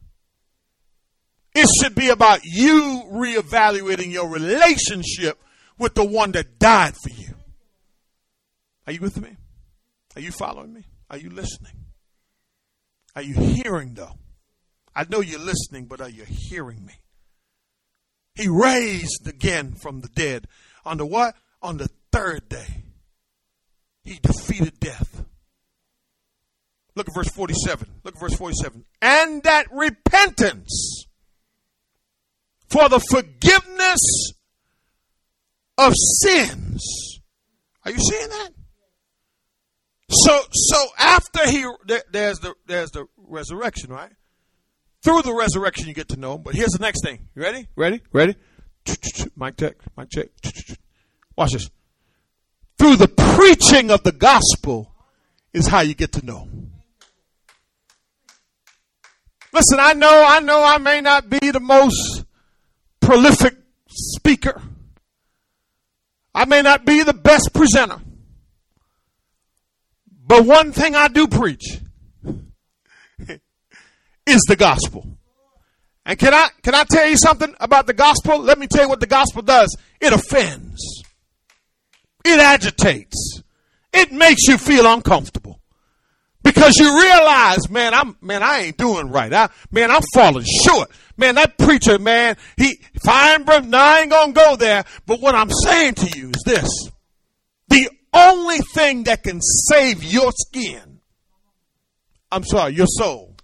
It 1.55 1.67
should 1.81 1.95
be 1.95 2.09
about 2.09 2.41
you 2.43 3.03
reevaluating 3.11 4.11
your 4.11 4.29
relationship 4.29 5.39
with 5.77 5.93
the 5.93 6.05
one 6.05 6.31
that 6.33 6.59
died 6.59 6.95
for 6.95 7.09
you. 7.09 7.33
Are 8.88 8.93
you 8.93 9.01
with 9.01 9.19
me? 9.19 9.35
Are 10.15 10.21
you 10.21 10.31
following 10.31 10.73
me? 10.73 10.83
Are 11.09 11.17
you 11.17 11.29
listening? 11.29 11.73
Are 13.15 13.21
you 13.21 13.33
hearing 13.33 13.93
though? 13.93 14.17
I 14.95 15.05
know 15.09 15.21
you're 15.21 15.39
listening, 15.39 15.85
but 15.85 16.01
are 16.01 16.09
you 16.09 16.23
hearing 16.25 16.85
me? 16.85 16.93
He 18.35 18.47
raised 18.47 19.27
again 19.27 19.73
from 19.73 20.01
the 20.01 20.09
dead. 20.09 20.47
On 20.85 20.97
the 20.97 21.05
what? 21.05 21.35
On 21.61 21.77
the 21.77 21.89
third 22.11 22.47
day. 22.49 22.83
He 24.03 24.19
defeated 24.21 24.79
death. 24.79 25.23
Look 26.95 27.09
at 27.09 27.15
verse 27.15 27.29
47. 27.29 27.89
Look 28.03 28.15
at 28.15 28.21
verse 28.21 28.35
47. 28.35 28.85
And 29.01 29.43
that 29.43 29.67
repentance 29.71 31.05
for 32.69 32.88
the 32.88 32.99
forgiveness 32.99 34.33
of 35.77 35.93
sins. 36.23 37.19
Are 37.83 37.91
you 37.91 37.97
seeing 37.99 38.29
that? 38.29 38.49
So, 40.09 40.39
so 40.51 40.85
after 40.97 41.49
he, 41.49 41.65
there's 42.11 42.39
the, 42.39 42.53
there's 42.65 42.91
the 42.91 43.07
resurrection, 43.17 43.91
right? 43.91 44.11
Through 45.03 45.23
the 45.23 45.33
resurrection, 45.33 45.88
you 45.88 45.93
get 45.93 46.09
to 46.09 46.19
know 46.19 46.35
him. 46.35 46.43
But 46.43 46.55
here's 46.55 46.71
the 46.71 46.79
next 46.79 47.03
thing. 47.03 47.27
You 47.35 47.43
ready? 47.43 47.67
Ready? 47.75 48.01
Ready? 48.11 48.35
Mic 49.35 49.57
check. 49.57 49.75
Mic 49.97 50.09
check. 50.09 50.27
Watch 51.38 51.53
this. 51.53 51.69
Through 52.77 52.97
the 52.97 53.07
preaching 53.07 53.91
of 53.91 54.03
the 54.03 54.11
gospel 54.11 54.91
is 55.53 55.67
how 55.67 55.81
you 55.81 55.93
get 55.93 56.11
to 56.13 56.25
know. 56.25 56.47
Listen, 59.53 59.79
I 59.79 59.93
know, 59.93 60.25
I 60.27 60.39
know 60.41 60.63
I 60.63 60.77
may 60.79 61.01
not 61.01 61.29
be 61.29 61.51
the 61.51 61.61
most 61.61 62.25
prolific 62.99 63.55
speaker. 63.88 64.61
I 66.35 66.43
may 66.43 66.61
not 66.61 66.85
be 66.85 67.01
the 67.01 67.13
best 67.13 67.51
presenter. 67.53 68.01
But 70.27 70.45
one 70.45 70.73
thing 70.73 70.93
I 70.93 71.07
do 71.07 71.27
preach 71.27 71.79
is 74.27 74.41
the 74.47 74.57
gospel. 74.57 75.07
And 76.05 76.19
can 76.19 76.33
I 76.33 76.49
can 76.61 76.75
I 76.75 76.83
tell 76.83 77.07
you 77.07 77.15
something 77.15 77.55
about 77.59 77.87
the 77.87 77.93
gospel? 77.93 78.39
Let 78.39 78.59
me 78.59 78.67
tell 78.67 78.83
you 78.83 78.89
what 78.89 78.99
the 78.99 79.07
gospel 79.07 79.43
does. 79.43 79.75
It 80.01 80.11
offends. 80.11 81.03
It 82.25 82.39
agitates. 82.39 83.41
It 83.93 84.11
makes 84.11 84.41
you 84.47 84.57
feel 84.57 84.85
uncomfortable. 84.85 85.54
Because 86.45 86.75
you 86.77 87.01
realize, 87.01 87.71
man, 87.71 87.95
I'm 87.95 88.15
man, 88.21 88.43
I 88.43 88.60
ain't 88.60 88.77
doing 88.77 89.10
right. 89.10 89.34
I 89.34 89.49
man, 89.71 89.89
I'm 89.89 90.03
falling 90.13 90.45
short. 90.45 90.91
Man, 91.17 91.36
that 91.36 91.58
preacher, 91.58 91.97
man, 91.97 92.38
he 92.55 92.79
fine, 93.03 93.43
bro. 93.43 93.60
No, 93.60 93.79
I 93.79 94.01
ain't 94.01 94.12
gonna 94.12 94.31
go 94.31 94.55
there. 94.55 94.86
But 95.08 95.21
what 95.21 95.34
I'm 95.34 95.49
saying 95.49 95.95
to 95.95 96.19
you 96.19 96.29
is 96.29 96.43
this: 96.45 96.69
the 97.69 97.89
only 98.13 98.60
thing 98.75 99.05
that 99.05 99.23
can 99.23 99.41
save 99.41 100.03
your 100.03 100.31
skin, 100.31 100.99
I'm 102.31 102.43
sorry, 102.43 102.75
your 102.75 102.88
soul, 102.88 103.36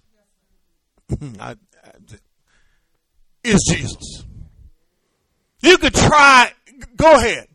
I, 1.40 1.50
I, 1.50 1.56
is 3.42 3.68
Jesus. 3.68 4.24
You 5.60 5.76
could 5.76 5.94
try. 5.94 6.52
Go 6.96 7.16
ahead. 7.16 7.48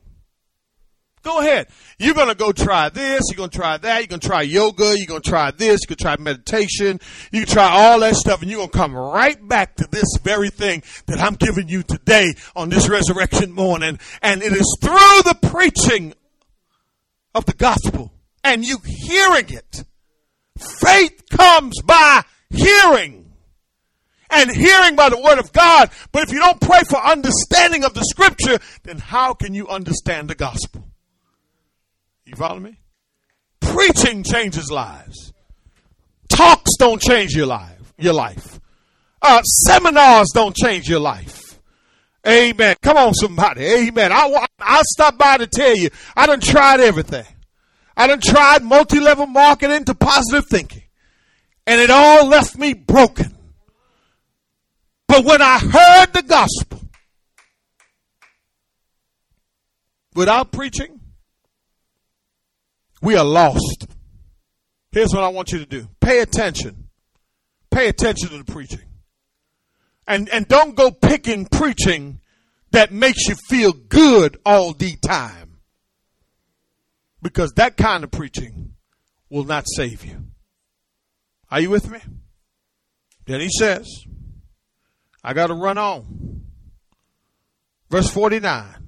Go 1.28 1.42
ahead. 1.42 1.68
You're 2.00 2.14
going 2.14 2.30
to 2.30 2.36
go 2.36 2.54
try 2.54 2.88
this. 2.88 3.24
You're 3.28 3.36
going 3.36 3.50
to 3.50 3.58
try 3.58 3.76
that. 3.76 3.98
You're 3.98 4.08
going 4.08 4.22
to 4.22 4.28
try 4.28 4.44
yoga. 4.44 4.98
You're 4.98 5.08
going 5.08 5.22
to 5.22 5.30
try 5.30 5.52
this. 5.52 5.82
You 5.82 5.88
can 5.88 5.98
try 5.98 6.16
meditation. 6.16 7.02
You 7.34 7.42
can 7.42 7.54
try 7.54 7.70
all 7.70 8.00
that 8.00 8.16
stuff 8.16 8.42
and 8.42 8.50
you're 8.50 8.60
going 8.60 8.70
to 8.70 8.78
come 8.78 8.96
right 8.96 9.46
back 9.46 9.76
to 9.76 9.88
this 9.92 10.06
very 10.24 10.50
thing 10.50 10.84
that 11.08 11.20
I'm 11.20 11.34
giving 11.34 11.68
you 11.68 11.84
today 11.84 12.34
on 12.56 12.70
this 12.70 12.88
resurrection 12.88 13.52
morning. 13.52 14.00
And 14.22 14.42
it 14.42 14.54
is 14.54 14.78
through 14.80 14.94
the 14.94 15.38
preaching 15.52 16.14
of 17.36 17.44
the 17.44 17.56
gospel 17.56 18.14
and 18.46 18.64
you 18.64 18.78
hearing 18.86 19.50
it. 19.50 19.84
Faith 20.58 21.24
comes 21.30 21.82
by 21.82 22.24
hearing 22.52 23.34
and 24.30 24.50
hearing 24.50 24.96
by 24.96 25.10
the 25.10 25.20
word 25.20 25.40
of 25.40 25.52
God. 25.52 25.92
But 26.14 26.24
if 26.24 26.32
you 26.32 26.40
don't 26.40 26.62
pray 26.62 26.84
for 26.88 27.06
understanding 27.06 27.84
of 27.84 27.96
the 27.96 28.06
scripture, 28.06 28.60
then 28.84 29.00
how 29.00 29.34
can 29.34 29.54
you 29.54 29.68
understand 29.68 30.30
the 30.30 30.36
gospel? 30.36 30.87
You 32.28 32.36
follow 32.36 32.60
me? 32.60 32.78
Preaching 33.62 34.22
changes 34.22 34.70
lives. 34.70 35.32
Talks 36.28 36.72
don't 36.78 37.02
change 37.02 37.34
your 37.34 37.46
life. 37.46 37.94
Your 37.98 38.14
life. 38.14 38.60
Uh, 39.22 39.42
seminars 39.44 40.28
don't 40.34 40.56
change 40.56 40.90
your 40.90 41.00
life. 41.00 41.60
Amen. 42.28 42.76
Come 42.82 42.98
on, 42.98 43.14
somebody. 43.14 43.64
Amen. 43.64 44.12
I 44.12 44.46
I'll 44.60 44.82
stop 44.84 45.18
by 45.18 45.38
to 45.38 45.48
tell 45.48 45.76
you, 45.76 45.90
I 46.18 46.28
done 46.28 46.42
tried 46.42 46.82
everything. 46.82 47.26
I 47.96 48.08
done 48.08 48.20
tried 48.20 48.62
multi-level 48.62 49.28
marketing 49.28 49.86
to 49.86 49.96
positive 49.96 50.46
thinking. 50.50 50.84
And 51.66 51.80
it 51.80 51.90
all 51.90 52.28
left 52.28 52.58
me 52.58 52.74
broken. 52.74 53.36
But 55.08 55.24
when 55.24 55.42
I 55.42 55.60
heard 55.60 56.14
the 56.14 56.24
gospel, 56.24 56.82
without 60.14 60.52
preaching, 60.52 60.97
we 63.02 63.16
are 63.16 63.26
lost. 63.26 63.88
Here's 64.92 65.14
what 65.14 65.24
I 65.24 65.30
want 65.30 65.52
you 65.52 65.60
to 65.60 65.66
do. 65.66 65.88
Pay 66.00 66.20
attention. 66.20 66.88
Pay 67.70 67.88
attention 67.88 68.30
to 68.30 68.38
the 68.38 68.44
preaching. 68.44 68.82
And, 70.08 70.30
and 70.30 70.48
don't 70.48 70.76
go 70.76 70.90
picking 70.90 71.46
preaching 71.46 72.22
that 72.72 72.92
makes 72.92 73.28
you 73.28 73.36
feel 73.50 73.74
good 73.74 74.40
all 74.46 74.74
the 74.74 74.96
time. 74.96 75.60
Because 77.22 77.52
that 77.54 77.78
kind 77.78 78.04
of 78.04 78.12
preaching 78.12 78.74
will 79.30 79.44
not 79.44 79.66
save 79.68 80.06
you. 80.06 80.28
Are 81.52 81.60
you 81.60 81.70
with 81.70 81.90
me? 81.90 82.00
Then 83.26 83.42
he 83.42 83.50
says, 83.50 83.88
I 85.24 85.34
got 85.34 85.48
to 85.48 85.54
run 85.54 85.78
on. 85.78 86.46
Verse 87.90 88.10
49. 88.10 88.87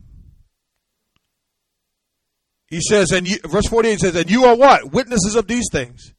He 2.70 2.82
says, 2.82 3.12
and 3.12 3.28
you, 3.28 3.38
verse 3.46 3.68
48 3.68 4.00
says, 4.00 4.16
and 4.16 4.30
you 4.30 4.46
are 4.46 4.56
what? 4.56 4.92
Witnesses 4.92 5.36
of 5.36 5.48
these 5.48 5.66
things. 5.72 6.14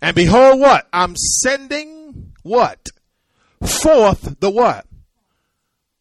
And 0.00 0.14
behold 0.14 0.58
what? 0.58 0.88
I'm 0.92 1.14
sending 1.16 2.32
what? 2.42 2.86
Forth 3.62 4.40
the 4.40 4.50
what? 4.50 4.86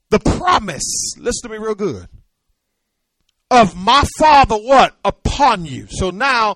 The 0.09 0.19
promise. 0.19 1.15
Listen 1.17 1.49
to 1.49 1.49
me 1.49 1.63
real 1.63 1.75
good. 1.75 2.07
Of 3.51 3.75
my 3.75 4.05
Father 4.17 4.55
what? 4.55 4.95
Upon 5.03 5.65
you. 5.65 5.88
So 5.89 6.12
now, 6.12 6.55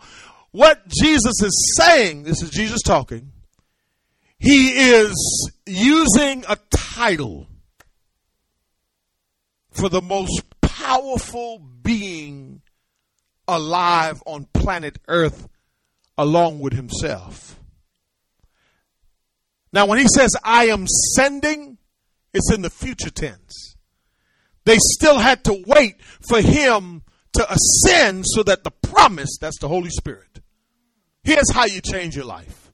what 0.52 0.88
Jesus 0.88 1.42
is 1.42 1.76
saying, 1.78 2.24
this 2.24 2.42
is 2.42 2.50
Jesus 2.50 2.82
talking, 2.82 3.34
he 4.40 4.92
is 4.92 5.52
using 5.66 6.46
a 6.48 6.58
title 6.74 7.48
for 9.72 9.90
the 9.90 10.02
most 10.02 10.44
powerful 10.62 11.60
being 11.60 12.62
alive 13.48 14.22
on 14.26 14.48
planet 14.54 14.98
Earth 15.08 15.48
along 16.18 16.60
with 16.60 16.74
himself. 16.74 17.60
Now, 19.72 19.88
when 19.88 19.98
he 19.98 20.08
says, 20.16 20.30
I 20.44 20.66
am 20.68 20.86
sending, 21.16 21.78
it's 22.34 22.54
in 22.54 22.62
the 22.62 22.70
future 22.70 23.10
tense. 23.10 23.76
They 24.66 24.78
still 24.80 25.18
had 25.18 25.44
to 25.46 25.64
wait 25.66 26.02
for 26.02 26.42
him 26.42 27.02
to 27.34 27.48
ascend 27.52 28.26
so 28.28 28.44
that 28.44 28.64
the 28.64 28.72
promise, 28.72 29.38
that's 29.42 29.60
the 29.60 29.68
Holy 29.68 29.90
Spirit. 29.90 30.42
Here's 31.24 31.52
how 31.52 31.66
you 31.66 31.82
change 31.82 32.16
your 32.16 32.26
life 32.26 32.72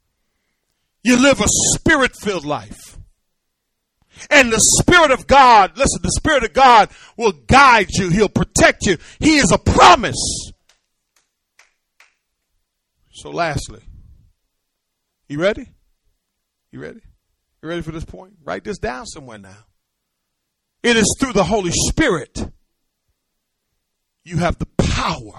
you 1.02 1.22
live 1.22 1.40
a 1.40 1.48
spirit 1.48 2.12
filled 2.22 2.46
life. 2.46 2.98
And 4.30 4.52
the 4.52 4.60
Spirit 4.82 5.12
of 5.12 5.28
God, 5.28 5.78
listen, 5.78 6.02
the 6.02 6.12
Spirit 6.12 6.44
of 6.44 6.52
God 6.52 6.90
will 7.16 7.32
guide 7.32 7.88
you. 7.92 8.10
He'll 8.10 8.28
protect 8.28 8.86
you. 8.86 8.98
He 9.20 9.38
is 9.38 9.52
a 9.52 9.58
promise. 9.58 10.52
So, 13.20 13.32
lastly, 13.32 13.82
you 15.28 15.42
ready? 15.42 15.68
You 16.72 16.80
ready? 16.80 17.02
You 17.62 17.68
ready 17.68 17.82
for 17.82 17.92
this 17.92 18.06
point? 18.06 18.36
Write 18.46 18.64
this 18.64 18.78
down 18.78 19.08
somewhere 19.08 19.38
now. 19.38 19.66
It 20.84 20.96
is 20.96 21.18
through 21.20 21.34
the 21.34 21.44
Holy 21.44 21.74
Spirit 21.74 22.50
you 24.24 24.38
have 24.38 24.58
the 24.58 24.68
power 24.78 25.34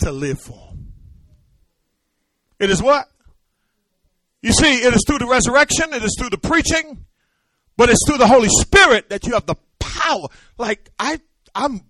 to 0.00 0.12
live 0.12 0.40
for. 0.40 0.74
It 2.60 2.68
is 2.68 2.82
what? 2.82 3.08
You 4.42 4.52
see, 4.52 4.74
it 4.74 4.92
is 4.92 5.04
through 5.06 5.20
the 5.20 5.26
resurrection, 5.26 5.94
it 5.94 6.04
is 6.04 6.14
through 6.18 6.30
the 6.30 6.38
preaching, 6.38 7.06
but 7.78 7.88
it's 7.88 8.06
through 8.06 8.18
the 8.18 8.28
Holy 8.28 8.50
Spirit 8.50 9.08
that 9.08 9.26
you 9.26 9.32
have 9.32 9.46
the 9.46 9.56
power. 9.78 10.26
Like 10.58 10.90
I 10.98 11.18
I'm 11.54 11.80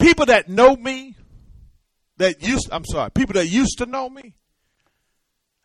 people 0.00 0.26
that 0.26 0.48
know 0.48 0.74
me 0.74 1.14
that 2.18 2.42
used 2.42 2.68
I'm 2.70 2.84
sorry, 2.84 3.10
people 3.10 3.34
that 3.34 3.46
used 3.46 3.78
to 3.78 3.86
know 3.86 4.08
me. 4.08 4.34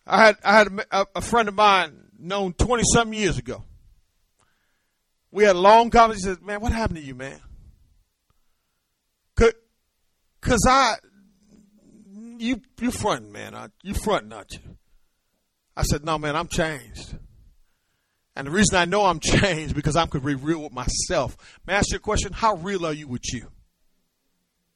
I 0.07 0.25
had 0.25 0.37
I 0.43 0.57
had 0.57 0.67
a, 0.91 1.05
a 1.15 1.21
friend 1.21 1.47
of 1.47 1.55
mine 1.55 2.09
known 2.17 2.53
20 2.53 2.83
some 2.93 3.13
years 3.13 3.37
ago. 3.37 3.63
We 5.31 5.43
had 5.43 5.55
a 5.55 5.59
long 5.59 5.89
conversation. 5.89 6.29
He 6.29 6.35
said, 6.35 6.45
"Man, 6.45 6.61
what 6.61 6.71
happened 6.71 6.99
to 6.99 7.05
you, 7.05 7.15
man?" 7.15 7.39
Cause 10.43 10.65
I, 10.67 10.95
you 12.37 12.61
you 12.79 12.91
fronting, 12.91 13.31
man. 13.31 13.71
You 13.81 13.93
fronting, 13.93 14.29
not 14.29 14.51
you? 14.51 14.59
I 15.75 15.83
said, 15.83 16.03
"No, 16.03 16.17
man, 16.17 16.35
I'm 16.35 16.47
changed." 16.47 17.15
And 18.35 18.47
the 18.47 18.51
reason 18.51 18.77
I 18.77 18.85
know 18.85 19.05
I'm 19.05 19.19
changed 19.21 19.73
because 19.73 19.95
I'm 19.95 20.07
could 20.07 20.25
be 20.25 20.35
real 20.35 20.63
with 20.63 20.73
myself. 20.73 21.37
May 21.65 21.73
I 21.73 21.77
ask 21.77 21.91
you 21.91 21.97
a 21.97 21.99
question? 21.99 22.33
How 22.33 22.55
real 22.55 22.85
are 22.85 22.93
you 22.93 23.07
with 23.07 23.33
you? 23.33 23.47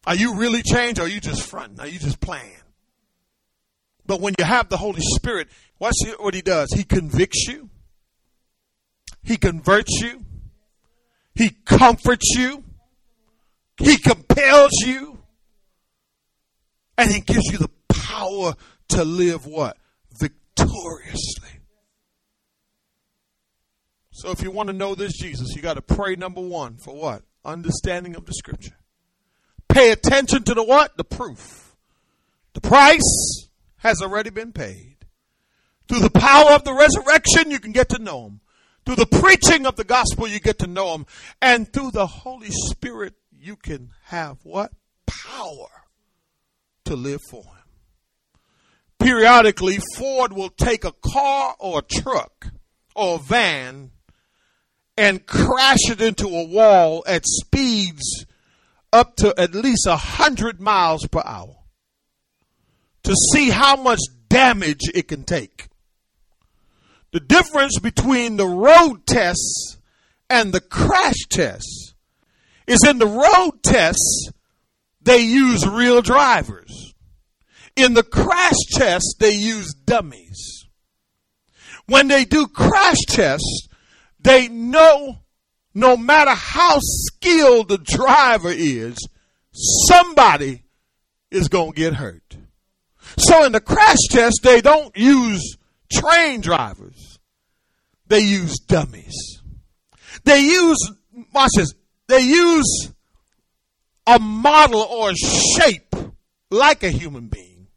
Are 0.07 0.15
you 0.15 0.35
really 0.35 0.63
changed 0.63 1.01
or 1.01 1.03
are 1.03 1.09
you 1.09 1.19
just 1.19 1.43
fronting? 1.43 1.81
Are 1.81 1.87
you 1.87 1.99
just 1.99 2.21
playing? 2.21 2.55
But 4.05 4.21
when 4.21 4.35
you 4.39 4.45
have 4.45 4.69
the 4.69 4.77
Holy 4.77 5.01
Spirit, 5.01 5.49
watch 5.79 5.95
what 6.17 6.33
he 6.33 6.41
does. 6.41 6.71
He 6.71 6.85
convicts 6.85 7.45
you. 7.49 7.69
He 9.21 9.35
converts 9.35 9.99
you. 10.01 10.23
He 11.35 11.49
comforts 11.49 12.35
you. 12.37 12.63
He 13.77 13.97
compels 13.97 14.71
you. 14.85 15.19
And 16.97 17.11
he 17.11 17.19
gives 17.19 17.51
you 17.51 17.57
the 17.57 17.69
power 17.89 18.55
to 18.89 19.03
live 19.03 19.45
what? 19.45 19.77
Victoriously. 20.17 21.49
So 24.11 24.31
if 24.31 24.41
you 24.41 24.51
want 24.51 24.67
to 24.67 24.73
know 24.73 24.95
this 24.95 25.17
Jesus, 25.17 25.53
you 25.53 25.61
got 25.61 25.73
to 25.73 25.81
pray 25.81 26.15
number 26.15 26.39
one 26.41 26.77
for 26.77 26.95
what? 26.95 27.23
Understanding 27.43 28.15
of 28.15 28.25
the 28.25 28.33
scripture. 28.33 28.77
Pay 29.69 29.91
attention 29.91 30.43
to 30.43 30.53
the 30.53 30.63
what? 30.63 30.97
The 30.97 31.03
proof. 31.03 31.75
The 32.53 32.61
price 32.61 33.49
has 33.77 34.01
already 34.01 34.29
been 34.29 34.51
paid. 34.51 34.97
Through 35.87 35.99
the 35.99 36.09
power 36.09 36.51
of 36.51 36.63
the 36.63 36.73
resurrection, 36.73 37.51
you 37.51 37.59
can 37.59 37.71
get 37.71 37.89
to 37.89 38.01
know 38.01 38.25
him. 38.25 38.41
Through 38.85 38.95
the 38.95 39.05
preaching 39.05 39.65
of 39.65 39.75
the 39.75 39.83
gospel, 39.83 40.27
you 40.27 40.39
get 40.39 40.59
to 40.59 40.67
know 40.67 40.95
him. 40.95 41.05
And 41.41 41.71
through 41.71 41.91
the 41.91 42.07
Holy 42.07 42.49
Spirit, 42.49 43.13
you 43.31 43.55
can 43.55 43.91
have 44.05 44.37
what? 44.43 44.71
Power 45.05 45.67
to 46.85 46.95
live 46.95 47.21
for 47.29 47.43
him. 47.43 47.53
Periodically, 48.99 49.77
Ford 49.95 50.33
will 50.33 50.49
take 50.49 50.83
a 50.83 50.93
car 50.93 51.55
or 51.59 51.79
a 51.79 51.81
truck 51.81 52.47
or 52.95 53.15
a 53.15 53.19
van 53.19 53.91
and 54.97 55.25
crash 55.25 55.89
it 55.89 56.01
into 56.01 56.27
a 56.27 56.47
wall 56.47 57.03
at 57.05 57.23
speeds 57.25 58.25
up 58.93 59.15
to 59.17 59.33
at 59.37 59.53
least 59.53 59.87
100 59.87 60.59
miles 60.59 61.05
per 61.07 61.21
hour 61.25 61.55
to 63.03 63.15
see 63.33 63.49
how 63.49 63.75
much 63.75 63.99
damage 64.29 64.81
it 64.93 65.07
can 65.07 65.23
take. 65.23 65.67
The 67.11 67.19
difference 67.19 67.79
between 67.79 68.37
the 68.37 68.47
road 68.47 69.05
tests 69.07 69.77
and 70.29 70.53
the 70.53 70.59
crash 70.59 71.25
tests 71.29 71.93
is 72.67 72.83
in 72.85 72.99
the 72.99 73.07
road 73.07 73.63
tests, 73.63 74.29
they 75.01 75.19
use 75.19 75.65
real 75.65 76.01
drivers. 76.01 76.93
In 77.77 77.93
the 77.93 78.03
crash 78.03 78.57
tests, 78.71 79.15
they 79.19 79.31
use 79.31 79.73
dummies. 79.73 80.65
When 81.85 82.09
they 82.09 82.25
do 82.25 82.47
crash 82.47 82.97
tests, 83.07 83.69
they 84.19 84.49
know 84.49 85.19
no 85.77 85.95
matter 85.95 86.31
how 86.31 86.79
skilled 86.81 87.67
the 87.69 87.77
driver 87.77 88.49
is, 88.51 88.97
somebody 89.87 90.63
is 91.29 91.49
going 91.49 91.71
to 91.71 91.75
get 91.75 91.93
hurt. 91.93 92.35
So 93.19 93.45
in 93.45 93.51
the 93.51 93.61
crash 93.61 93.99
test, 94.09 94.39
they 94.41 94.59
don't 94.59 94.97
use 94.97 95.55
train 95.93 96.41
drivers. 96.41 97.19
They 98.07 98.21
use 98.21 98.57
dummies. 98.67 99.13
They 100.23 100.39
use, 100.39 100.79
watch 101.31 101.51
this, 101.55 101.75
they 102.07 102.21
use 102.21 102.91
a 104.07 104.17
model 104.17 104.81
or 104.81 105.11
a 105.11 105.15
shape 105.15 105.95
like 106.49 106.81
a 106.81 106.89
human 106.89 107.27
being 107.27 107.67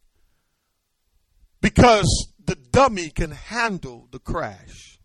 because 1.61 2.33
the 2.47 2.55
dummy 2.55 3.11
can 3.11 3.33
handle 3.33 4.09
the 4.11 4.21
crash. 4.21 5.00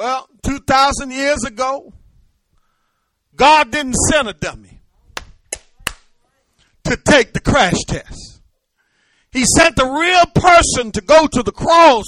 Well, 0.00 0.30
2,000 0.44 1.10
years 1.10 1.44
ago, 1.44 1.92
God 3.36 3.70
didn't 3.70 3.96
send 4.08 4.28
a 4.28 4.32
dummy 4.32 4.80
to 6.84 6.96
take 6.96 7.34
the 7.34 7.40
crash 7.40 7.76
test. 7.86 8.40
He 9.30 9.44
sent 9.58 9.76
the 9.76 9.84
real 9.84 10.24
person 10.34 10.90
to 10.92 11.02
go 11.02 11.26
to 11.26 11.42
the 11.42 11.52
cross, 11.52 12.06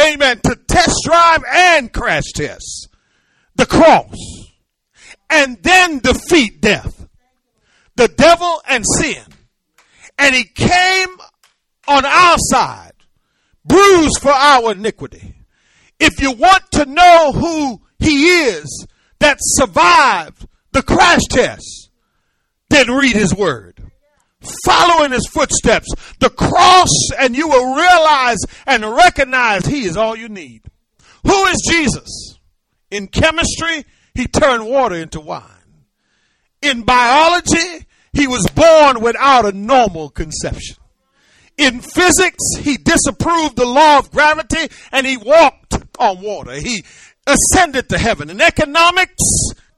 amen, 0.00 0.40
to 0.40 0.56
test 0.66 0.96
drive 1.04 1.44
and 1.48 1.92
crash 1.92 2.24
test 2.34 2.88
the 3.54 3.66
cross 3.66 4.16
and 5.30 5.62
then 5.62 6.00
defeat 6.00 6.60
death, 6.60 7.06
the 7.94 8.08
devil 8.08 8.62
and 8.68 8.84
sin. 8.98 9.22
And 10.18 10.34
he 10.34 10.42
came 10.42 11.16
on 11.86 12.04
our 12.04 12.36
side, 12.50 12.94
bruised 13.64 14.18
for 14.20 14.32
our 14.32 14.72
iniquity 14.72 15.31
if 16.02 16.20
you 16.20 16.32
want 16.32 16.68
to 16.72 16.84
know 16.84 17.30
who 17.32 17.80
he 18.00 18.26
is 18.26 18.86
that 19.20 19.36
survived 19.40 20.46
the 20.72 20.82
crash 20.82 21.22
test, 21.30 21.90
then 22.70 22.90
read 22.90 23.14
his 23.14 23.32
word. 23.32 23.80
Follow 24.66 25.04
in 25.04 25.12
his 25.12 25.28
footsteps, 25.28 25.86
the 26.18 26.30
cross, 26.30 26.90
and 27.20 27.36
you 27.36 27.46
will 27.46 27.76
realize 27.76 28.38
and 28.66 28.84
recognize 28.84 29.64
he 29.64 29.84
is 29.84 29.96
all 29.96 30.16
you 30.16 30.28
need. 30.28 30.62
Who 31.24 31.44
is 31.44 31.70
Jesus? 31.70 32.38
In 32.90 33.06
chemistry, 33.06 33.84
he 34.12 34.26
turned 34.26 34.66
water 34.66 34.96
into 34.96 35.20
wine. 35.20 35.44
In 36.60 36.82
biology, 36.82 37.86
he 38.12 38.26
was 38.26 38.44
born 38.54 39.00
without 39.00 39.46
a 39.46 39.56
normal 39.56 40.10
conception. 40.10 40.76
In 41.56 41.80
physics, 41.80 42.42
he 42.58 42.76
disapproved 42.76 43.56
the 43.56 43.66
law 43.66 43.98
of 43.98 44.10
gravity 44.10 44.74
and 44.90 45.06
he 45.06 45.16
walked 45.16 45.61
on 45.98 46.20
water. 46.20 46.52
He 46.52 46.84
ascended 47.26 47.88
to 47.88 47.98
heaven. 47.98 48.30
In 48.30 48.40
economics, 48.40 49.22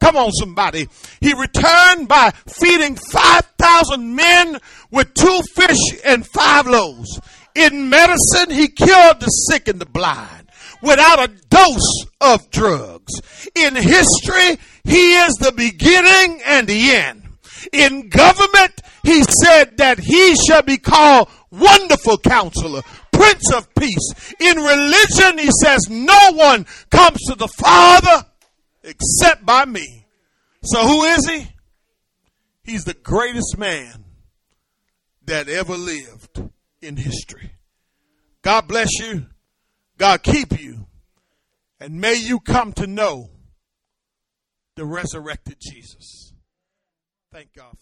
come 0.01 0.17
on 0.17 0.33
somebody, 0.33 0.89
he 1.21 1.33
returned 1.35 2.09
by 2.09 2.33
feeding 2.49 2.97
5,000 2.97 4.15
men 4.15 4.59
with 4.91 5.15
two 5.15 5.41
fish 5.55 6.01
and 6.05 6.27
five 6.27 6.67
loaves. 6.67 7.21
In 7.55 7.89
medicine, 7.89 8.51
he 8.51 8.69
cured 8.69 9.21
the 9.21 9.27
sick 9.27 9.69
and 9.69 9.81
the 9.81 9.87
blind 9.87 10.49
without 10.83 11.19
a 11.19 11.33
dose 11.49 12.05
of 12.21 12.51
drugs. 12.51 13.13
In 13.55 13.75
history, 13.77 14.59
he 14.85 15.15
is 15.15 15.35
the 15.35 15.53
beginning 15.53 16.43
and 16.45 16.67
the 16.67 16.91
end. 16.91 17.23
In 17.73 18.09
government, 18.09 18.83
he 19.03 19.23
said 19.43 19.79
that 19.79 19.99
he 19.99 20.35
shall 20.47 20.63
be 20.63 20.77
called 20.77 21.29
Wonderful 21.51 22.19
Counselor, 22.19 22.83
Prince 23.25 23.53
of 23.55 23.75
Peace. 23.75 24.35
In 24.41 24.57
religion, 24.57 25.39
he 25.39 25.51
says, 25.63 25.81
No 25.89 26.33
one 26.33 26.67
comes 26.91 27.19
to 27.29 27.35
the 27.35 27.49
Father 27.49 28.27
except 28.83 29.45
by 29.45 29.65
me. 29.65 30.07
So 30.63 30.87
who 30.87 31.05
is 31.05 31.29
he? 31.29 31.47
He's 32.63 32.85
the 32.85 32.95
greatest 32.95 33.59
man 33.59 34.05
that 35.27 35.49
ever 35.49 35.77
lived 35.77 36.43
in 36.81 36.97
history. 36.97 37.53
God 38.43 38.69
bless 38.69 38.89
you. 38.99 39.27
God 39.99 40.23
keep 40.23 40.59
you. 40.59 40.87
And 41.81 42.01
may 42.01 42.15
you 42.15 42.41
come 42.41 42.73
to 42.75 42.87
know 42.87 43.31
the 44.77 44.85
resurrected 44.85 45.57
Jesus. 45.61 46.33
Thank 47.33 47.53
God. 47.55 47.77